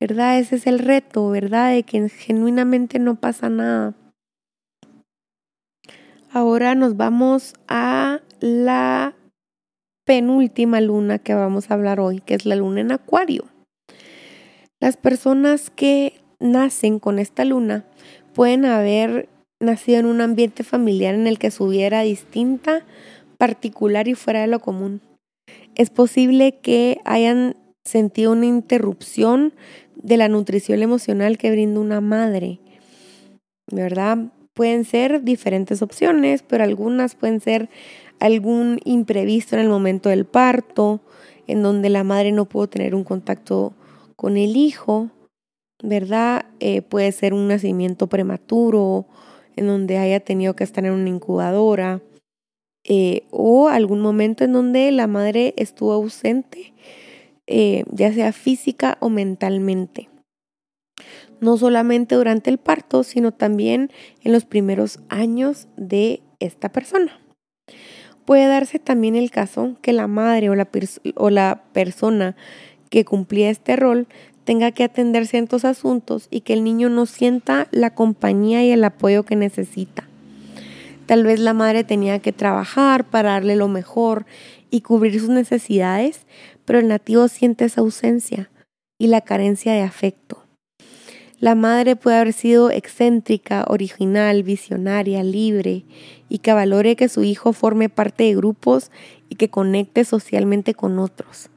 ¿Verdad? 0.00 0.38
Ese 0.38 0.56
es 0.56 0.66
el 0.66 0.78
reto, 0.78 1.28
¿verdad? 1.28 1.72
De 1.72 1.82
que 1.82 2.08
genuinamente 2.08 2.98
no 2.98 3.16
pasa 3.16 3.50
nada. 3.50 3.94
Ahora 6.30 6.74
nos 6.74 6.96
vamos 6.96 7.54
a 7.66 8.20
la 8.40 9.14
penúltima 10.04 10.80
luna 10.80 11.18
que 11.18 11.34
vamos 11.34 11.70
a 11.70 11.74
hablar 11.74 12.00
hoy, 12.00 12.20
que 12.20 12.34
es 12.34 12.46
la 12.46 12.56
luna 12.56 12.80
en 12.80 12.92
Acuario. 12.92 13.44
Las 14.80 14.96
personas 14.96 15.70
que 15.70 16.20
nacen 16.38 16.98
con 17.00 17.18
esta 17.18 17.44
luna 17.44 17.84
pueden 18.38 18.66
haber 18.66 19.28
nacido 19.58 19.98
en 19.98 20.06
un 20.06 20.20
ambiente 20.20 20.62
familiar 20.62 21.12
en 21.16 21.26
el 21.26 21.40
que 21.40 21.50
su 21.50 21.66
vida 21.66 21.86
era 21.86 22.02
distinta, 22.02 22.86
particular 23.36 24.06
y 24.06 24.14
fuera 24.14 24.42
de 24.42 24.46
lo 24.46 24.60
común. 24.60 25.00
Es 25.74 25.90
posible 25.90 26.60
que 26.60 27.00
hayan 27.04 27.56
sentido 27.84 28.30
una 28.30 28.46
interrupción 28.46 29.54
de 29.96 30.18
la 30.18 30.28
nutrición 30.28 30.80
emocional 30.84 31.36
que 31.36 31.50
brinda 31.50 31.80
una 31.80 32.00
madre, 32.00 32.60
¿verdad? 33.72 34.18
Pueden 34.54 34.84
ser 34.84 35.24
diferentes 35.24 35.82
opciones, 35.82 36.44
pero 36.46 36.62
algunas 36.62 37.16
pueden 37.16 37.40
ser 37.40 37.68
algún 38.20 38.78
imprevisto 38.84 39.56
en 39.56 39.62
el 39.62 39.68
momento 39.68 40.10
del 40.10 40.26
parto, 40.26 41.00
en 41.48 41.64
donde 41.64 41.88
la 41.88 42.04
madre 42.04 42.30
no 42.30 42.44
pudo 42.44 42.68
tener 42.68 42.94
un 42.94 43.02
contacto 43.02 43.72
con 44.14 44.36
el 44.36 44.56
hijo, 44.56 45.10
¿verdad? 45.82 46.46
Eh, 46.60 46.82
puede 46.82 47.12
ser 47.12 47.34
un 47.34 47.48
nacimiento 47.48 48.06
prematuro, 48.08 49.06
en 49.56 49.66
donde 49.66 49.98
haya 49.98 50.20
tenido 50.20 50.54
que 50.54 50.64
estar 50.64 50.84
en 50.84 50.92
una 50.92 51.08
incubadora, 51.08 52.00
eh, 52.84 53.26
o 53.30 53.68
algún 53.68 54.00
momento 54.00 54.44
en 54.44 54.52
donde 54.52 54.90
la 54.92 55.06
madre 55.06 55.54
estuvo 55.56 55.92
ausente, 55.92 56.72
eh, 57.46 57.84
ya 57.90 58.12
sea 58.12 58.32
física 58.32 58.96
o 59.00 59.08
mentalmente. 59.08 60.08
No 61.40 61.56
solamente 61.56 62.14
durante 62.14 62.50
el 62.50 62.58
parto, 62.58 63.04
sino 63.04 63.32
también 63.32 63.90
en 64.22 64.32
los 64.32 64.44
primeros 64.44 65.00
años 65.08 65.68
de 65.76 66.22
esta 66.40 66.70
persona. 66.70 67.20
Puede 68.24 68.46
darse 68.46 68.78
también 68.78 69.16
el 69.16 69.30
caso 69.30 69.76
que 69.80 69.92
la 69.92 70.06
madre 70.06 70.50
o 70.50 70.54
la, 70.54 70.68
o 71.14 71.30
la 71.30 71.64
persona 71.72 72.36
que 72.90 73.04
cumplía 73.04 73.50
este 73.50 73.76
rol 73.76 74.08
tenga 74.48 74.72
que 74.72 74.82
atender 74.82 75.26
ciertos 75.26 75.66
asuntos 75.66 76.26
y 76.30 76.40
que 76.40 76.54
el 76.54 76.64
niño 76.64 76.88
no 76.88 77.04
sienta 77.04 77.68
la 77.70 77.94
compañía 77.94 78.64
y 78.64 78.70
el 78.70 78.82
apoyo 78.82 79.22
que 79.22 79.36
necesita. 79.36 80.08
Tal 81.04 81.24
vez 81.24 81.38
la 81.38 81.52
madre 81.52 81.84
tenía 81.84 82.20
que 82.20 82.32
trabajar 82.32 83.04
para 83.04 83.32
darle 83.32 83.56
lo 83.56 83.68
mejor 83.68 84.24
y 84.70 84.80
cubrir 84.80 85.20
sus 85.20 85.28
necesidades, 85.28 86.24
pero 86.64 86.78
el 86.78 86.88
nativo 86.88 87.28
siente 87.28 87.66
esa 87.66 87.82
ausencia 87.82 88.50
y 88.96 89.08
la 89.08 89.20
carencia 89.20 89.74
de 89.74 89.82
afecto. 89.82 90.42
La 91.40 91.54
madre 91.54 91.94
puede 91.94 92.16
haber 92.16 92.32
sido 92.32 92.70
excéntrica, 92.70 93.66
original, 93.68 94.44
visionaria, 94.44 95.22
libre 95.22 95.84
y 96.30 96.38
que 96.38 96.54
valore 96.54 96.96
que 96.96 97.10
su 97.10 97.22
hijo 97.22 97.52
forme 97.52 97.90
parte 97.90 98.24
de 98.24 98.34
grupos 98.34 98.90
y 99.28 99.34
que 99.34 99.50
conecte 99.50 100.06
socialmente 100.06 100.72
con 100.72 100.98
otros 100.98 101.50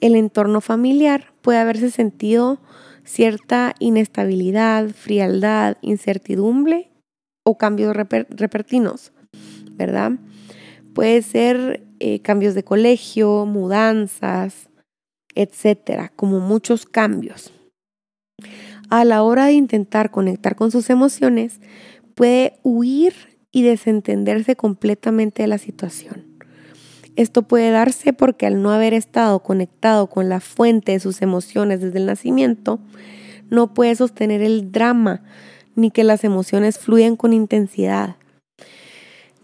el 0.00 0.14
entorno 0.14 0.60
familiar 0.60 1.32
puede 1.42 1.58
haberse 1.58 1.90
sentido 1.90 2.60
cierta 3.04 3.74
inestabilidad, 3.78 4.90
frialdad, 4.90 5.76
incertidumbre 5.80 6.90
o 7.44 7.56
cambios 7.56 7.96
repentinos, 7.96 9.12
¿verdad? 9.72 10.12
Puede 10.94 11.22
ser 11.22 11.86
eh, 12.00 12.20
cambios 12.20 12.54
de 12.54 12.64
colegio, 12.64 13.46
mudanzas, 13.46 14.68
etcétera, 15.34 16.12
como 16.16 16.40
muchos 16.40 16.84
cambios. 16.84 17.52
A 18.90 19.04
la 19.04 19.22
hora 19.22 19.46
de 19.46 19.52
intentar 19.52 20.10
conectar 20.10 20.56
con 20.56 20.70
sus 20.70 20.90
emociones, 20.90 21.60
puede 22.14 22.58
huir 22.62 23.14
y 23.52 23.62
desentenderse 23.62 24.56
completamente 24.56 25.42
de 25.42 25.48
la 25.48 25.58
situación. 25.58 26.27
Esto 27.18 27.42
puede 27.42 27.72
darse 27.72 28.12
porque 28.12 28.46
al 28.46 28.62
no 28.62 28.70
haber 28.70 28.94
estado 28.94 29.40
conectado 29.40 30.06
con 30.06 30.28
la 30.28 30.38
fuente 30.38 30.92
de 30.92 31.00
sus 31.00 31.20
emociones 31.20 31.80
desde 31.80 31.98
el 31.98 32.06
nacimiento, 32.06 32.78
no 33.50 33.74
puede 33.74 33.96
sostener 33.96 34.40
el 34.40 34.70
drama 34.70 35.22
ni 35.74 35.90
que 35.90 36.04
las 36.04 36.22
emociones 36.22 36.78
fluyan 36.78 37.16
con 37.16 37.32
intensidad. 37.32 38.14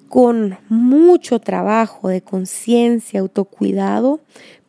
Con 0.09 0.57
mucho 0.69 1.41
trabajo 1.41 2.07
de 2.07 2.23
conciencia, 2.23 3.19
autocuidado, 3.19 4.21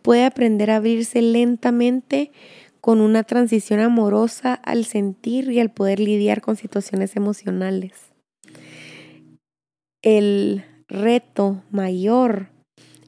puede 0.02 0.26
aprender 0.26 0.72
a 0.72 0.78
abrirse 0.78 1.22
lentamente 1.22 2.32
con 2.82 3.02
una 3.02 3.22
transición 3.22 3.82
amorosa 3.82 4.56
al 4.56 4.84
sentir 4.84 5.52
y 5.52 5.60
al 5.60 5.70
poder 5.70 6.00
lidiar 6.00 6.42
con 6.42 6.56
situaciones 6.56 7.16
emocionales. 7.16 7.94
El 10.02 10.66
reto 10.88 11.62
mayor 11.70 12.55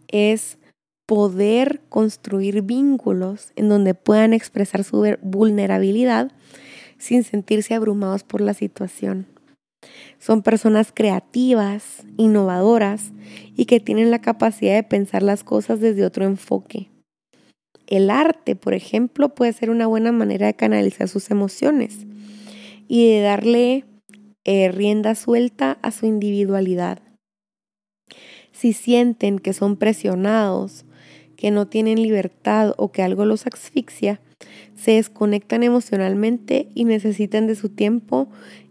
es 0.08 0.58
poder 1.06 1.82
construir 1.90 2.62
vínculos 2.62 3.54
en 3.56 3.70
donde 3.70 3.94
puedan 3.94 4.34
expresar 4.34 4.84
su 4.84 5.18
vulnerabilidad 5.22 6.32
sin 6.98 7.24
sentirse 7.24 7.74
abrumados 7.74 8.24
por 8.24 8.42
la 8.42 8.54
situación. 8.54 9.28
Son 10.20 10.42
personas 10.42 10.92
creativas, 10.94 12.04
innovadoras 12.18 13.12
y 13.56 13.66
que 13.66 13.80
tienen 13.80 14.12
la 14.12 14.22
capacidad 14.22 14.76
de 14.76 14.84
pensar 14.84 15.24
las 15.24 15.44
cosas 15.44 15.80
desde 15.80 16.06
otro 16.06 16.26
enfoque. 16.26 16.90
El 17.86 18.10
arte, 18.10 18.56
por 18.56 18.74
ejemplo, 18.74 19.34
puede 19.34 19.54
ser 19.54 19.70
una 19.70 19.88
buena 19.88 20.12
manera 20.12 20.48
de 20.48 20.56
canalizar 20.56 21.08
sus 21.08 21.32
emociones 21.32 22.06
y 22.88 23.10
de 23.12 23.22
darle 23.22 23.86
eh, 24.44 24.70
rienda 24.72 25.16
suelta 25.16 25.78
a 25.82 25.92
su 25.92 26.06
individualidad. 26.06 27.07
Si 28.58 28.74
sienten 28.74 29.38
que 29.38 29.54
son 29.54 29.78
presionados, 29.78 30.86
que 31.36 31.52
no 31.52 31.68
tienen 31.68 32.02
libertad 32.02 32.74
o 32.78 32.92
que 32.92 33.04
algo 33.04 33.24
los 33.24 33.46
asfixia, 33.46 34.20
se 34.76 34.94
desconectan 34.94 35.62
emocionalmente 35.62 36.68
y 36.74 36.86
necesitan 36.86 37.46
de 37.46 37.54
su 37.54 37.70
tiempo 37.70 38.30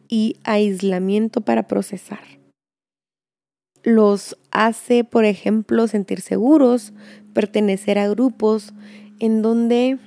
y 0.09 0.39
aislamiento 0.43 1.43
para 1.43 1.69
procesar. 1.69 2.19
Los 3.85 4.37
hace, 4.51 5.05
por 5.05 5.25
ejemplo, 5.25 5.87
sentir 5.87 6.21
seguros, 6.21 6.93
pertenecer 7.33 8.01
a 8.01 8.09
grupos 8.09 8.75
en 9.21 9.41
donde 9.41 9.99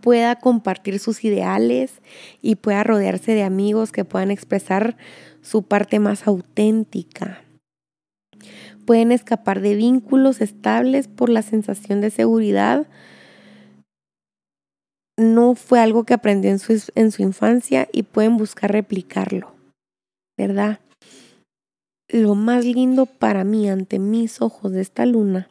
pueda 0.00 0.36
compartir 0.36 0.98
sus 1.00 1.22
ideales 1.22 2.00
y 2.40 2.54
pueda 2.54 2.82
rodearse 2.82 3.32
de 3.32 3.42
amigos 3.42 3.92
que 3.92 4.06
puedan 4.06 4.30
expresar 4.30 4.96
su 5.42 5.64
parte 5.64 5.98
más 5.98 6.26
auténtica. 6.26 7.43
Pueden 8.86 9.12
escapar 9.12 9.60
de 9.60 9.74
vínculos 9.74 10.40
estables 10.40 11.08
por 11.08 11.28
la 11.28 11.42
sensación 11.42 12.00
de 12.00 12.10
seguridad. 12.10 12.86
No 15.16 15.54
fue 15.54 15.80
algo 15.80 16.04
que 16.04 16.14
aprendió 16.14 16.50
en 16.50 16.58
su, 16.58 16.90
en 16.94 17.12
su 17.12 17.22
infancia 17.22 17.88
y 17.92 18.02
pueden 18.02 18.36
buscar 18.36 18.72
replicarlo, 18.72 19.54
¿verdad? 20.36 20.80
Lo 22.08 22.34
más 22.34 22.64
lindo 22.64 23.06
para 23.06 23.44
mí 23.44 23.68
ante 23.70 23.98
mis 23.98 24.42
ojos 24.42 24.72
de 24.72 24.82
esta 24.82 25.06
luna 25.06 25.48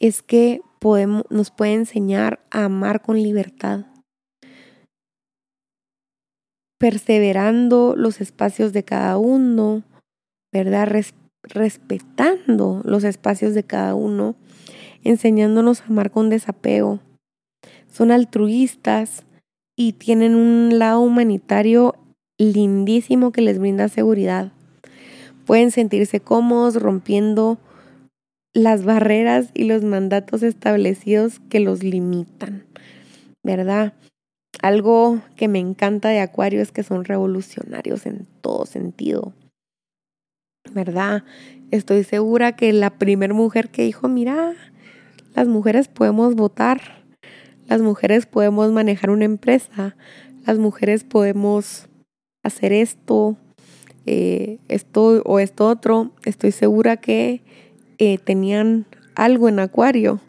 es 0.00 0.22
que 0.22 0.62
podemos, 0.80 1.24
nos 1.30 1.50
puede 1.50 1.74
enseñar 1.74 2.40
a 2.50 2.64
amar 2.64 3.02
con 3.02 3.22
libertad, 3.22 3.86
perseverando 6.78 7.94
los 7.96 8.20
espacios 8.20 8.72
de 8.72 8.82
cada 8.82 9.18
uno, 9.18 9.84
¿verdad? 10.52 10.88
Respetando 11.50 12.80
los 12.84 13.04
espacios 13.04 13.54
de 13.54 13.64
cada 13.64 13.94
uno, 13.94 14.36
enseñándonos 15.02 15.82
a 15.82 15.86
amar 15.86 16.10
con 16.10 16.30
desapego. 16.30 17.00
Son 17.88 18.10
altruistas 18.10 19.24
y 19.76 19.92
tienen 19.92 20.34
un 20.34 20.78
lado 20.78 21.00
humanitario 21.00 21.94
lindísimo 22.38 23.32
que 23.32 23.42
les 23.42 23.58
brinda 23.58 23.88
seguridad. 23.88 24.52
Pueden 25.44 25.70
sentirse 25.70 26.20
cómodos 26.20 26.80
rompiendo 26.80 27.58
las 28.52 28.84
barreras 28.84 29.50
y 29.54 29.64
los 29.64 29.82
mandatos 29.84 30.42
establecidos 30.42 31.40
que 31.48 31.60
los 31.60 31.82
limitan, 31.82 32.64
¿verdad? 33.42 33.94
Algo 34.62 35.20
que 35.36 35.48
me 35.48 35.58
encanta 35.58 36.08
de 36.08 36.20
Acuario 36.20 36.60
es 36.60 36.72
que 36.72 36.82
son 36.82 37.04
revolucionarios 37.04 38.06
en 38.06 38.26
todo 38.40 38.66
sentido, 38.66 39.32
¿verdad? 40.74 41.24
Estoy 41.70 42.04
segura 42.04 42.56
que 42.56 42.72
la 42.72 42.90
primera 42.90 43.34
mujer 43.34 43.70
que 43.70 43.82
dijo, 43.82 44.08
mira, 44.08 44.54
las 45.34 45.46
mujeres 45.46 45.88
podemos 45.88 46.34
votar, 46.34 47.04
las 47.66 47.80
mujeres 47.80 48.26
podemos 48.26 48.72
manejar 48.72 49.10
una 49.10 49.24
empresa, 49.24 49.96
las 50.46 50.58
mujeres 50.58 51.04
podemos 51.04 51.88
hacer 52.42 52.72
esto, 52.72 53.36
eh, 54.06 54.58
esto 54.68 55.22
o 55.24 55.38
esto 55.38 55.68
otro, 55.68 56.12
estoy 56.24 56.52
segura 56.52 56.96
que 56.96 57.42
eh, 57.98 58.18
tenían 58.18 58.86
algo 59.14 59.48
en 59.48 59.60
acuario, 59.60 60.20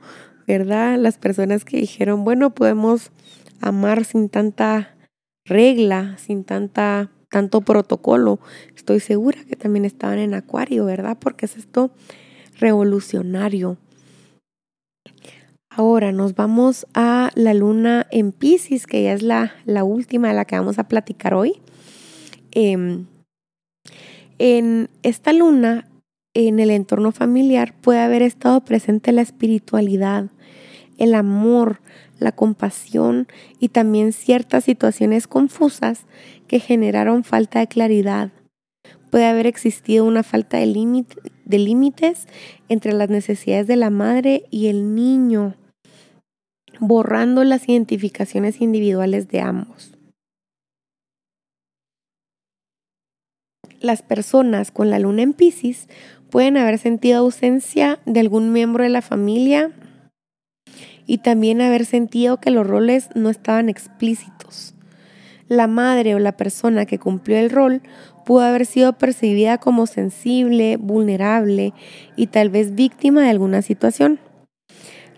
¿verdad? 0.45 0.97
Las 0.97 1.17
personas 1.17 1.65
que 1.65 1.77
dijeron, 1.77 2.23
bueno, 2.23 2.53
podemos 2.53 3.11
amar 3.61 4.05
sin 4.05 4.29
tanta 4.29 4.95
regla, 5.45 6.17
sin 6.17 6.43
tanta 6.43 7.09
tanto 7.31 7.61
protocolo. 7.61 8.39
Estoy 8.75 8.99
segura 8.99 9.43
que 9.45 9.55
también 9.55 9.85
estaban 9.85 10.19
en 10.19 10.35
acuario, 10.35 10.85
¿verdad? 10.85 11.17
Porque 11.19 11.47
es 11.47 11.57
esto 11.57 11.89
revolucionario. 12.59 13.77
Ahora 15.69 16.11
nos 16.11 16.35
vamos 16.35 16.85
a 16.93 17.31
la 17.33 17.53
luna 17.53 18.05
en 18.11 18.33
Pisces, 18.33 18.85
que 18.85 19.03
ya 19.03 19.13
es 19.13 19.23
la, 19.23 19.53
la 19.65 19.85
última 19.85 20.27
de 20.27 20.33
la 20.33 20.45
que 20.45 20.57
vamos 20.57 20.77
a 20.77 20.87
platicar 20.89 21.33
hoy. 21.33 21.61
Em, 22.51 23.05
en 24.37 24.89
esta 25.01 25.31
luna 25.31 25.87
en 26.33 26.59
el 26.59 26.69
entorno 26.69 27.11
familiar 27.13 27.73
puede 27.79 27.99
haber 27.99 28.21
estado 28.21 28.61
presente 28.65 29.13
la 29.13 29.21
espiritualidad, 29.21 30.29
el 30.97 31.15
amor, 31.15 31.81
la 32.19 32.31
compasión 32.31 33.27
y 33.59 33.69
también 33.69 34.13
ciertas 34.13 34.65
situaciones 34.65 35.27
confusas 35.27 36.05
que 36.51 36.59
generaron 36.59 37.23
falta 37.23 37.59
de 37.59 37.67
claridad. 37.67 38.29
Puede 39.09 39.25
haber 39.25 39.47
existido 39.47 40.03
una 40.03 40.21
falta 40.21 40.57
de, 40.57 40.65
límites 40.65 42.27
entre 42.67 42.91
las 42.91 43.09
necesidades 43.09 43.67
de 43.67 43.77
la 43.77 43.89
madre 43.89 44.43
y 44.51 44.67
el 44.67 44.93
niño, 44.93 45.55
borrando 46.81 47.45
las 47.45 47.69
identificaciones 47.69 48.59
individuales 48.59 49.29
de 49.29 49.39
ambos. 49.39 49.93
Las 53.79 54.01
personas 54.01 54.71
con 54.71 54.89
la 54.89 54.99
luna 54.99 55.21
en 55.21 55.31
Pisces 55.31 55.87
pueden 56.29 56.57
haber 56.57 56.79
sentido 56.79 57.19
ausencia 57.19 57.99
de 58.05 58.19
algún 58.19 58.51
miembro 58.51 58.83
de 58.83 58.89
la 58.89 59.01
familia 59.01 59.71
y 61.05 61.19
también 61.19 61.61
haber 61.61 61.85
sentido 61.85 62.41
que 62.41 62.51
los 62.51 62.67
roles 62.67 63.07
no 63.15 63.29
estaban 63.29 63.69
explícitos. 63.69 64.75
La 65.51 65.67
madre 65.67 66.15
o 66.15 66.19
la 66.19 66.31
persona 66.31 66.85
que 66.85 66.97
cumplió 66.97 67.37
el 67.37 67.49
rol 67.49 67.81
pudo 68.25 68.39
haber 68.39 68.65
sido 68.65 68.93
percibida 68.93 69.57
como 69.57 69.85
sensible, 69.85 70.77
vulnerable 70.77 71.73
y 72.15 72.27
tal 72.27 72.49
vez 72.49 72.73
víctima 72.73 73.23
de 73.23 73.31
alguna 73.31 73.61
situación. 73.61 74.21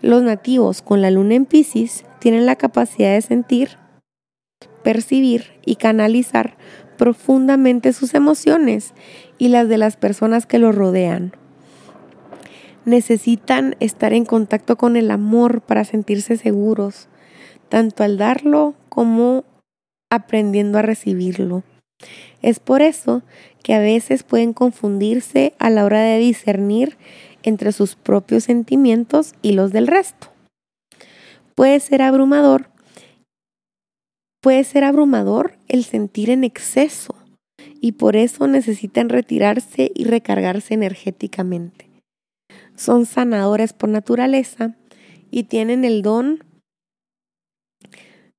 Los 0.02 0.24
nativos 0.24 0.82
con 0.82 1.02
la 1.02 1.12
luna 1.12 1.36
en 1.36 1.46
Pisces 1.46 2.04
tienen 2.18 2.46
la 2.46 2.56
capacidad 2.56 3.14
de 3.14 3.22
sentir, 3.22 3.78
percibir 4.82 5.52
y 5.64 5.76
canalizar 5.76 6.56
profundamente 6.98 7.92
sus 7.92 8.12
emociones 8.12 8.92
y 9.38 9.50
las 9.50 9.68
de 9.68 9.78
las 9.78 9.96
personas 9.96 10.46
que 10.46 10.58
los 10.58 10.74
rodean. 10.74 11.30
Necesitan 12.84 13.76
estar 13.78 14.12
en 14.12 14.24
contacto 14.24 14.74
con 14.74 14.96
el 14.96 15.12
amor 15.12 15.60
para 15.60 15.84
sentirse 15.84 16.36
seguros, 16.36 17.06
tanto 17.68 18.02
al 18.02 18.18
darlo 18.18 18.74
como 18.88 19.44
aprendiendo 20.14 20.78
a 20.78 20.82
recibirlo. 20.82 21.62
Es 22.42 22.60
por 22.60 22.82
eso 22.82 23.22
que 23.62 23.74
a 23.74 23.78
veces 23.78 24.22
pueden 24.22 24.52
confundirse 24.52 25.54
a 25.58 25.70
la 25.70 25.84
hora 25.84 26.00
de 26.00 26.18
discernir 26.18 26.96
entre 27.42 27.72
sus 27.72 27.94
propios 27.94 28.44
sentimientos 28.44 29.34
y 29.42 29.52
los 29.52 29.72
del 29.72 29.86
resto. 29.86 30.28
Puede 31.54 31.80
ser 31.80 32.02
abrumador 32.02 32.68
Puede 34.44 34.62
ser 34.64 34.84
abrumador 34.84 35.56
el 35.68 35.84
sentir 35.84 36.28
en 36.28 36.44
exceso 36.44 37.14
y 37.80 37.92
por 37.92 38.14
eso 38.14 38.46
necesitan 38.46 39.08
retirarse 39.08 39.90
y 39.94 40.04
recargarse 40.04 40.74
energéticamente. 40.74 41.88
Son 42.76 43.06
sanadores 43.06 43.72
por 43.72 43.88
naturaleza 43.88 44.76
y 45.30 45.44
tienen 45.44 45.86
el 45.86 46.02
don 46.02 46.44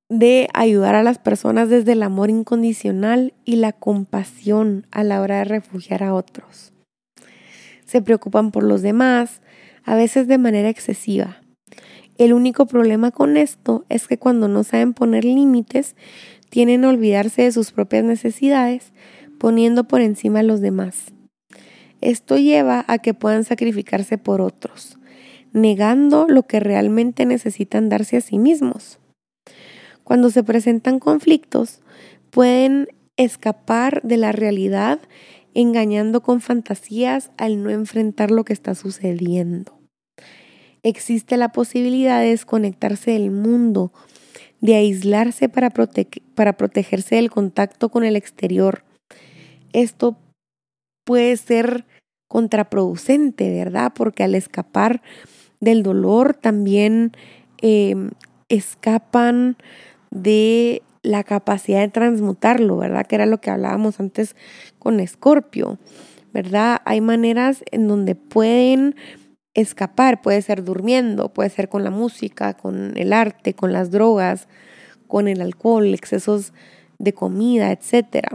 de 0.08 0.48
ayudar 0.54 0.94
a 0.94 1.02
las 1.02 1.18
personas 1.18 1.68
desde 1.68 1.92
el 1.92 2.02
amor 2.02 2.30
incondicional 2.30 3.34
y 3.44 3.56
la 3.56 3.72
compasión 3.72 4.86
a 4.90 5.04
la 5.04 5.20
hora 5.20 5.38
de 5.38 5.44
refugiar 5.44 6.02
a 6.02 6.14
otros. 6.14 6.72
Se 7.84 8.02
preocupan 8.02 8.50
por 8.50 8.62
los 8.62 8.82
demás, 8.82 9.42
a 9.84 9.94
veces 9.94 10.26
de 10.26 10.38
manera 10.38 10.68
excesiva, 10.68 11.40
el 12.18 12.32
único 12.32 12.64
problema 12.64 13.10
con 13.10 13.36
esto 13.36 13.84
es 13.90 14.08
que 14.08 14.18
cuando 14.18 14.48
no 14.48 14.64
saben 14.64 14.94
poner 14.94 15.24
límites, 15.24 15.96
tienen 16.48 16.84
a 16.84 16.88
olvidarse 16.88 17.42
de 17.42 17.52
sus 17.52 17.72
propias 17.72 18.04
necesidades, 18.04 18.92
poniendo 19.38 19.84
por 19.84 20.00
encima 20.00 20.40
a 20.40 20.42
los 20.42 20.62
demás. 20.62 21.12
Esto 22.00 22.38
lleva 22.38 22.84
a 22.88 22.98
que 22.98 23.12
puedan 23.12 23.44
sacrificarse 23.44 24.16
por 24.16 24.40
otros, 24.40 24.98
negando 25.52 26.26
lo 26.26 26.44
que 26.44 26.58
realmente 26.58 27.26
necesitan 27.26 27.90
darse 27.90 28.16
a 28.16 28.20
sí 28.22 28.38
mismos. 28.38 28.98
Cuando 30.06 30.30
se 30.30 30.42
presentan 30.42 31.00
conflictos, 31.00 31.80
pueden 32.30 32.88
escapar 33.18 34.00
de 34.02 34.16
la 34.16 34.32
realidad 34.32 35.00
engañando 35.52 36.22
con 36.22 36.40
fantasías 36.40 37.30
al 37.36 37.62
no 37.62 37.68
enfrentar 37.68 38.30
lo 38.30 38.44
que 38.44 38.54
está 38.54 38.74
sucediendo 38.74 39.76
existe 40.88 41.36
la 41.36 41.50
posibilidad 41.50 42.20
de 42.20 42.28
desconectarse 42.28 43.10
del 43.10 43.32
mundo, 43.32 43.92
de 44.60 44.76
aislarse 44.76 45.48
para, 45.48 45.70
para 46.34 46.56
protegerse 46.56 47.16
del 47.16 47.30
contacto 47.30 47.88
con 47.88 48.04
el 48.04 48.14
exterior. 48.14 48.84
esto 49.72 50.16
puede 51.04 51.36
ser 51.36 51.84
contraproducente, 52.28 53.50
¿verdad? 53.50 53.92
Porque 53.94 54.22
al 54.22 54.34
escapar 54.34 55.02
del 55.60 55.82
dolor 55.82 56.34
también 56.34 57.12
em, 57.58 58.10
escapan 58.48 59.56
de 60.10 60.82
la 61.02 61.24
capacidad 61.24 61.80
de 61.80 61.88
transmutarlo, 61.88 62.76
¿verdad? 62.76 63.06
Que 63.06 63.14
era 63.14 63.26
lo 63.26 63.40
que 63.40 63.50
hablábamos 63.50 64.00
antes 64.00 64.34
con 64.78 65.00
Escorpio, 65.00 65.78
¿verdad? 66.32 66.82
Hay 66.84 67.00
maneras 67.00 67.62
en 67.70 67.88
donde 67.88 68.14
pueden 68.14 68.96
escapar, 69.54 70.20
puede 70.20 70.42
ser 70.42 70.64
durmiendo, 70.64 71.32
puede 71.32 71.50
ser 71.50 71.68
con 71.68 71.84
la 71.84 71.90
música, 71.90 72.54
con 72.54 72.96
el 72.96 73.12
arte, 73.12 73.54
con 73.54 73.72
las 73.72 73.90
drogas, 73.90 74.48
con 75.06 75.28
el 75.28 75.40
alcohol, 75.40 75.94
excesos 75.94 76.52
de 76.98 77.14
comida, 77.14 77.72
etc. 77.72 78.26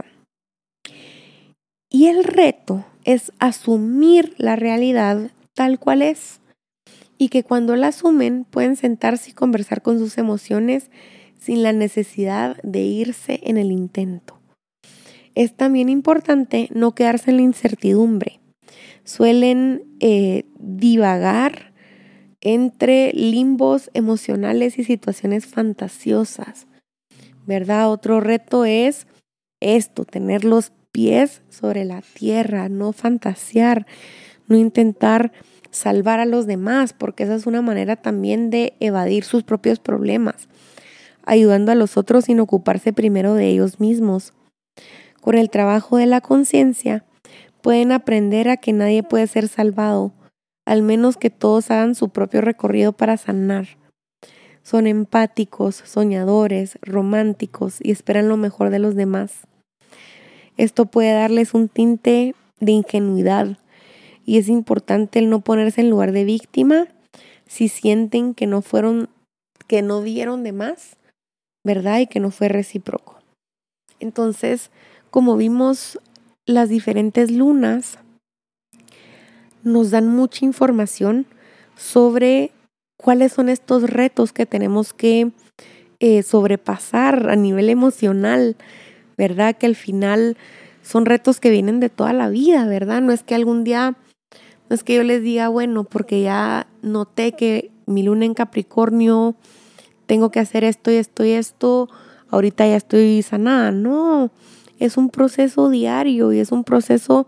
Y 1.90 2.06
el 2.06 2.24
reto 2.24 2.84
es 3.04 3.32
asumir 3.38 4.34
la 4.38 4.56
realidad 4.56 5.30
tal 5.54 5.78
cual 5.78 6.02
es 6.02 6.40
y 7.18 7.28
que 7.28 7.44
cuando 7.44 7.76
la 7.76 7.88
asumen 7.88 8.44
pueden 8.44 8.76
sentarse 8.76 9.30
y 9.30 9.34
conversar 9.34 9.82
con 9.82 9.98
sus 9.98 10.18
emociones 10.18 10.90
sin 11.42 11.64
la 11.64 11.72
necesidad 11.72 12.56
de 12.62 12.80
irse 12.82 13.40
en 13.42 13.56
el 13.56 13.72
intento. 13.72 14.38
Es 15.34 15.56
también 15.56 15.88
importante 15.88 16.68
no 16.72 16.94
quedarse 16.94 17.30
en 17.30 17.38
la 17.38 17.42
incertidumbre. 17.42 18.38
Suelen 19.02 19.82
eh, 19.98 20.44
divagar 20.58 21.72
entre 22.40 23.12
limbos 23.12 23.90
emocionales 23.92 24.78
y 24.78 24.84
situaciones 24.84 25.46
fantasiosas. 25.46 26.68
¿Verdad? 27.44 27.90
Otro 27.90 28.20
reto 28.20 28.64
es 28.64 29.08
esto, 29.60 30.04
tener 30.04 30.44
los 30.44 30.72
pies 30.92 31.42
sobre 31.48 31.84
la 31.84 32.02
tierra, 32.02 32.68
no 32.68 32.92
fantasear, 32.92 33.86
no 34.46 34.56
intentar 34.56 35.32
salvar 35.72 36.20
a 36.20 36.26
los 36.26 36.46
demás, 36.46 36.92
porque 36.92 37.24
esa 37.24 37.34
es 37.34 37.46
una 37.46 37.62
manera 37.62 37.96
también 37.96 38.50
de 38.50 38.74
evadir 38.78 39.24
sus 39.24 39.42
propios 39.42 39.80
problemas 39.80 40.48
ayudando 41.24 41.72
a 41.72 41.74
los 41.74 41.96
otros 41.96 42.24
sin 42.24 42.40
ocuparse 42.40 42.92
primero 42.92 43.34
de 43.34 43.48
ellos 43.48 43.80
mismos. 43.80 44.32
Con 45.20 45.36
el 45.36 45.50
trabajo 45.50 45.96
de 45.96 46.06
la 46.06 46.20
conciencia, 46.20 47.04
pueden 47.60 47.92
aprender 47.92 48.48
a 48.48 48.56
que 48.56 48.72
nadie 48.72 49.02
puede 49.02 49.26
ser 49.26 49.48
salvado, 49.48 50.12
al 50.66 50.82
menos 50.82 51.16
que 51.16 51.30
todos 51.30 51.70
hagan 51.70 51.94
su 51.94 52.08
propio 52.08 52.40
recorrido 52.40 52.92
para 52.92 53.16
sanar. 53.16 53.68
Son 54.62 54.86
empáticos, 54.86 55.76
soñadores, 55.84 56.78
románticos 56.82 57.78
y 57.80 57.90
esperan 57.90 58.28
lo 58.28 58.36
mejor 58.36 58.70
de 58.70 58.78
los 58.78 58.94
demás. 58.94 59.46
Esto 60.56 60.86
puede 60.86 61.12
darles 61.12 61.54
un 61.54 61.68
tinte 61.68 62.34
de 62.60 62.72
ingenuidad 62.72 63.58
y 64.24 64.38
es 64.38 64.48
importante 64.48 65.18
el 65.18 65.30
no 65.30 65.40
ponerse 65.40 65.80
en 65.80 65.90
lugar 65.90 66.12
de 66.12 66.24
víctima 66.24 66.86
si 67.46 67.68
sienten 67.68 68.34
que 68.34 68.46
no 68.46 68.62
fueron, 68.62 69.08
que 69.66 69.82
no 69.82 70.02
dieron 70.02 70.44
de 70.44 70.52
más 70.52 70.96
¿verdad? 71.64 72.00
Y 72.00 72.06
que 72.06 72.20
no 72.20 72.30
fue 72.30 72.48
recíproco. 72.48 73.18
Entonces, 74.00 74.70
como 75.10 75.36
vimos, 75.36 75.98
las 76.46 76.68
diferentes 76.68 77.30
lunas 77.30 77.98
nos 79.62 79.90
dan 79.90 80.08
mucha 80.08 80.44
información 80.44 81.26
sobre 81.76 82.50
cuáles 82.96 83.32
son 83.32 83.48
estos 83.48 83.84
retos 83.84 84.32
que 84.32 84.46
tenemos 84.46 84.92
que 84.92 85.30
eh, 86.00 86.22
sobrepasar 86.22 87.30
a 87.30 87.36
nivel 87.36 87.68
emocional, 87.68 88.56
¿verdad? 89.16 89.56
Que 89.56 89.66
al 89.66 89.76
final 89.76 90.36
son 90.82 91.06
retos 91.06 91.38
que 91.38 91.50
vienen 91.50 91.78
de 91.78 91.90
toda 91.90 92.12
la 92.12 92.28
vida, 92.28 92.66
¿verdad? 92.66 93.00
No 93.00 93.12
es 93.12 93.22
que 93.22 93.36
algún 93.36 93.62
día, 93.62 93.96
no 94.68 94.74
es 94.74 94.82
que 94.82 94.96
yo 94.96 95.04
les 95.04 95.22
diga, 95.22 95.48
bueno, 95.48 95.84
porque 95.84 96.22
ya 96.22 96.66
noté 96.82 97.32
que 97.32 97.70
mi 97.86 98.02
luna 98.02 98.24
en 98.24 98.34
Capricornio 98.34 99.36
tengo 100.06 100.30
que 100.30 100.40
hacer 100.40 100.64
esto 100.64 100.90
y 100.90 100.96
esto 100.96 101.24
y 101.24 101.30
esto, 101.30 101.88
ahorita 102.30 102.66
ya 102.66 102.76
estoy 102.76 103.22
sanada. 103.22 103.70
No, 103.70 104.30
es 104.78 104.96
un 104.96 105.10
proceso 105.10 105.68
diario 105.70 106.32
y 106.32 106.38
es 106.38 106.52
un 106.52 106.64
proceso 106.64 107.26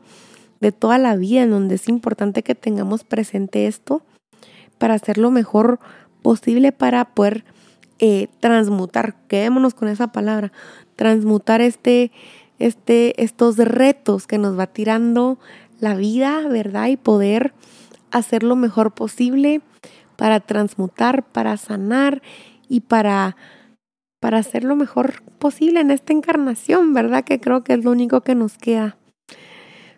de 0.60 0.72
toda 0.72 0.98
la 0.98 1.16
vida 1.16 1.42
en 1.42 1.50
donde 1.50 1.76
es 1.76 1.88
importante 1.88 2.42
que 2.42 2.54
tengamos 2.54 3.04
presente 3.04 3.66
esto 3.66 4.02
para 4.78 4.94
hacer 4.94 5.18
lo 5.18 5.30
mejor 5.30 5.78
posible 6.22 6.72
para 6.72 7.04
poder 7.04 7.44
eh, 7.98 8.28
transmutar, 8.40 9.14
quedémonos 9.28 9.74
con 9.74 9.88
esa 9.88 10.08
palabra, 10.08 10.52
transmutar 10.96 11.60
este, 11.60 12.10
este, 12.58 13.22
estos 13.22 13.56
retos 13.56 14.26
que 14.26 14.38
nos 14.38 14.58
va 14.58 14.66
tirando 14.66 15.38
la 15.80 15.94
vida, 15.94 16.48
¿verdad? 16.48 16.88
Y 16.88 16.96
poder 16.96 17.52
hacer 18.10 18.42
lo 18.42 18.56
mejor 18.56 18.92
posible 18.92 19.60
para 20.16 20.40
transmutar, 20.40 21.24
para 21.24 21.56
sanar 21.56 22.22
y 22.68 22.81
para, 22.81 23.37
para 24.20 24.38
hacer 24.38 24.64
lo 24.64 24.77
mejor 24.77 25.22
posible 25.38 25.81
en 25.81 25.90
esta 25.90 26.12
encarnación, 26.12 26.94
¿verdad? 26.94 27.24
Que 27.24 27.40
creo 27.40 27.64
que 27.64 27.74
es 27.74 27.85
lo 27.85 27.90
único 27.90 28.22
que 28.22 28.35
nos 28.35 28.59
queda. 28.59 28.96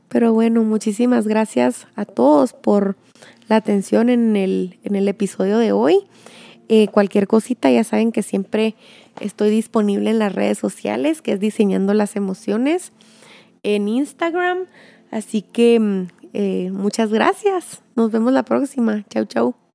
Pero 0.08 0.32
bueno, 0.32 0.62
muchísimas 0.62 1.26
gracias 1.26 1.88
a 1.96 2.04
todos 2.04 2.52
por 2.52 2.96
la 3.48 3.56
atención 3.56 4.08
en 4.08 4.36
el, 4.36 4.78
en 4.84 4.96
el 4.96 5.08
episodio 5.08 5.58
de 5.58 5.72
hoy. 5.72 6.06
Eh, 6.68 6.88
cualquier 6.88 7.26
cosita, 7.26 7.70
ya 7.70 7.84
saben 7.84 8.12
que 8.12 8.22
siempre 8.22 8.74
estoy 9.20 9.50
disponible 9.50 10.10
en 10.10 10.18
las 10.18 10.34
redes 10.34 10.58
sociales, 10.58 11.22
que 11.22 11.32
es 11.32 11.40
Diseñando 11.40 11.94
las 11.94 12.16
Emociones, 12.16 12.92
en 13.62 13.88
Instagram. 13.88 14.66
Así 15.10 15.42
que 15.42 15.78
mm, 15.78 16.08
eh, 16.32 16.70
muchas 16.72 17.12
gracias. 17.12 17.82
Nos 17.94 18.10
vemos 18.10 18.32
la 18.32 18.44
próxima. 18.44 19.04
Chau, 19.08 19.24
chau. 19.26 19.65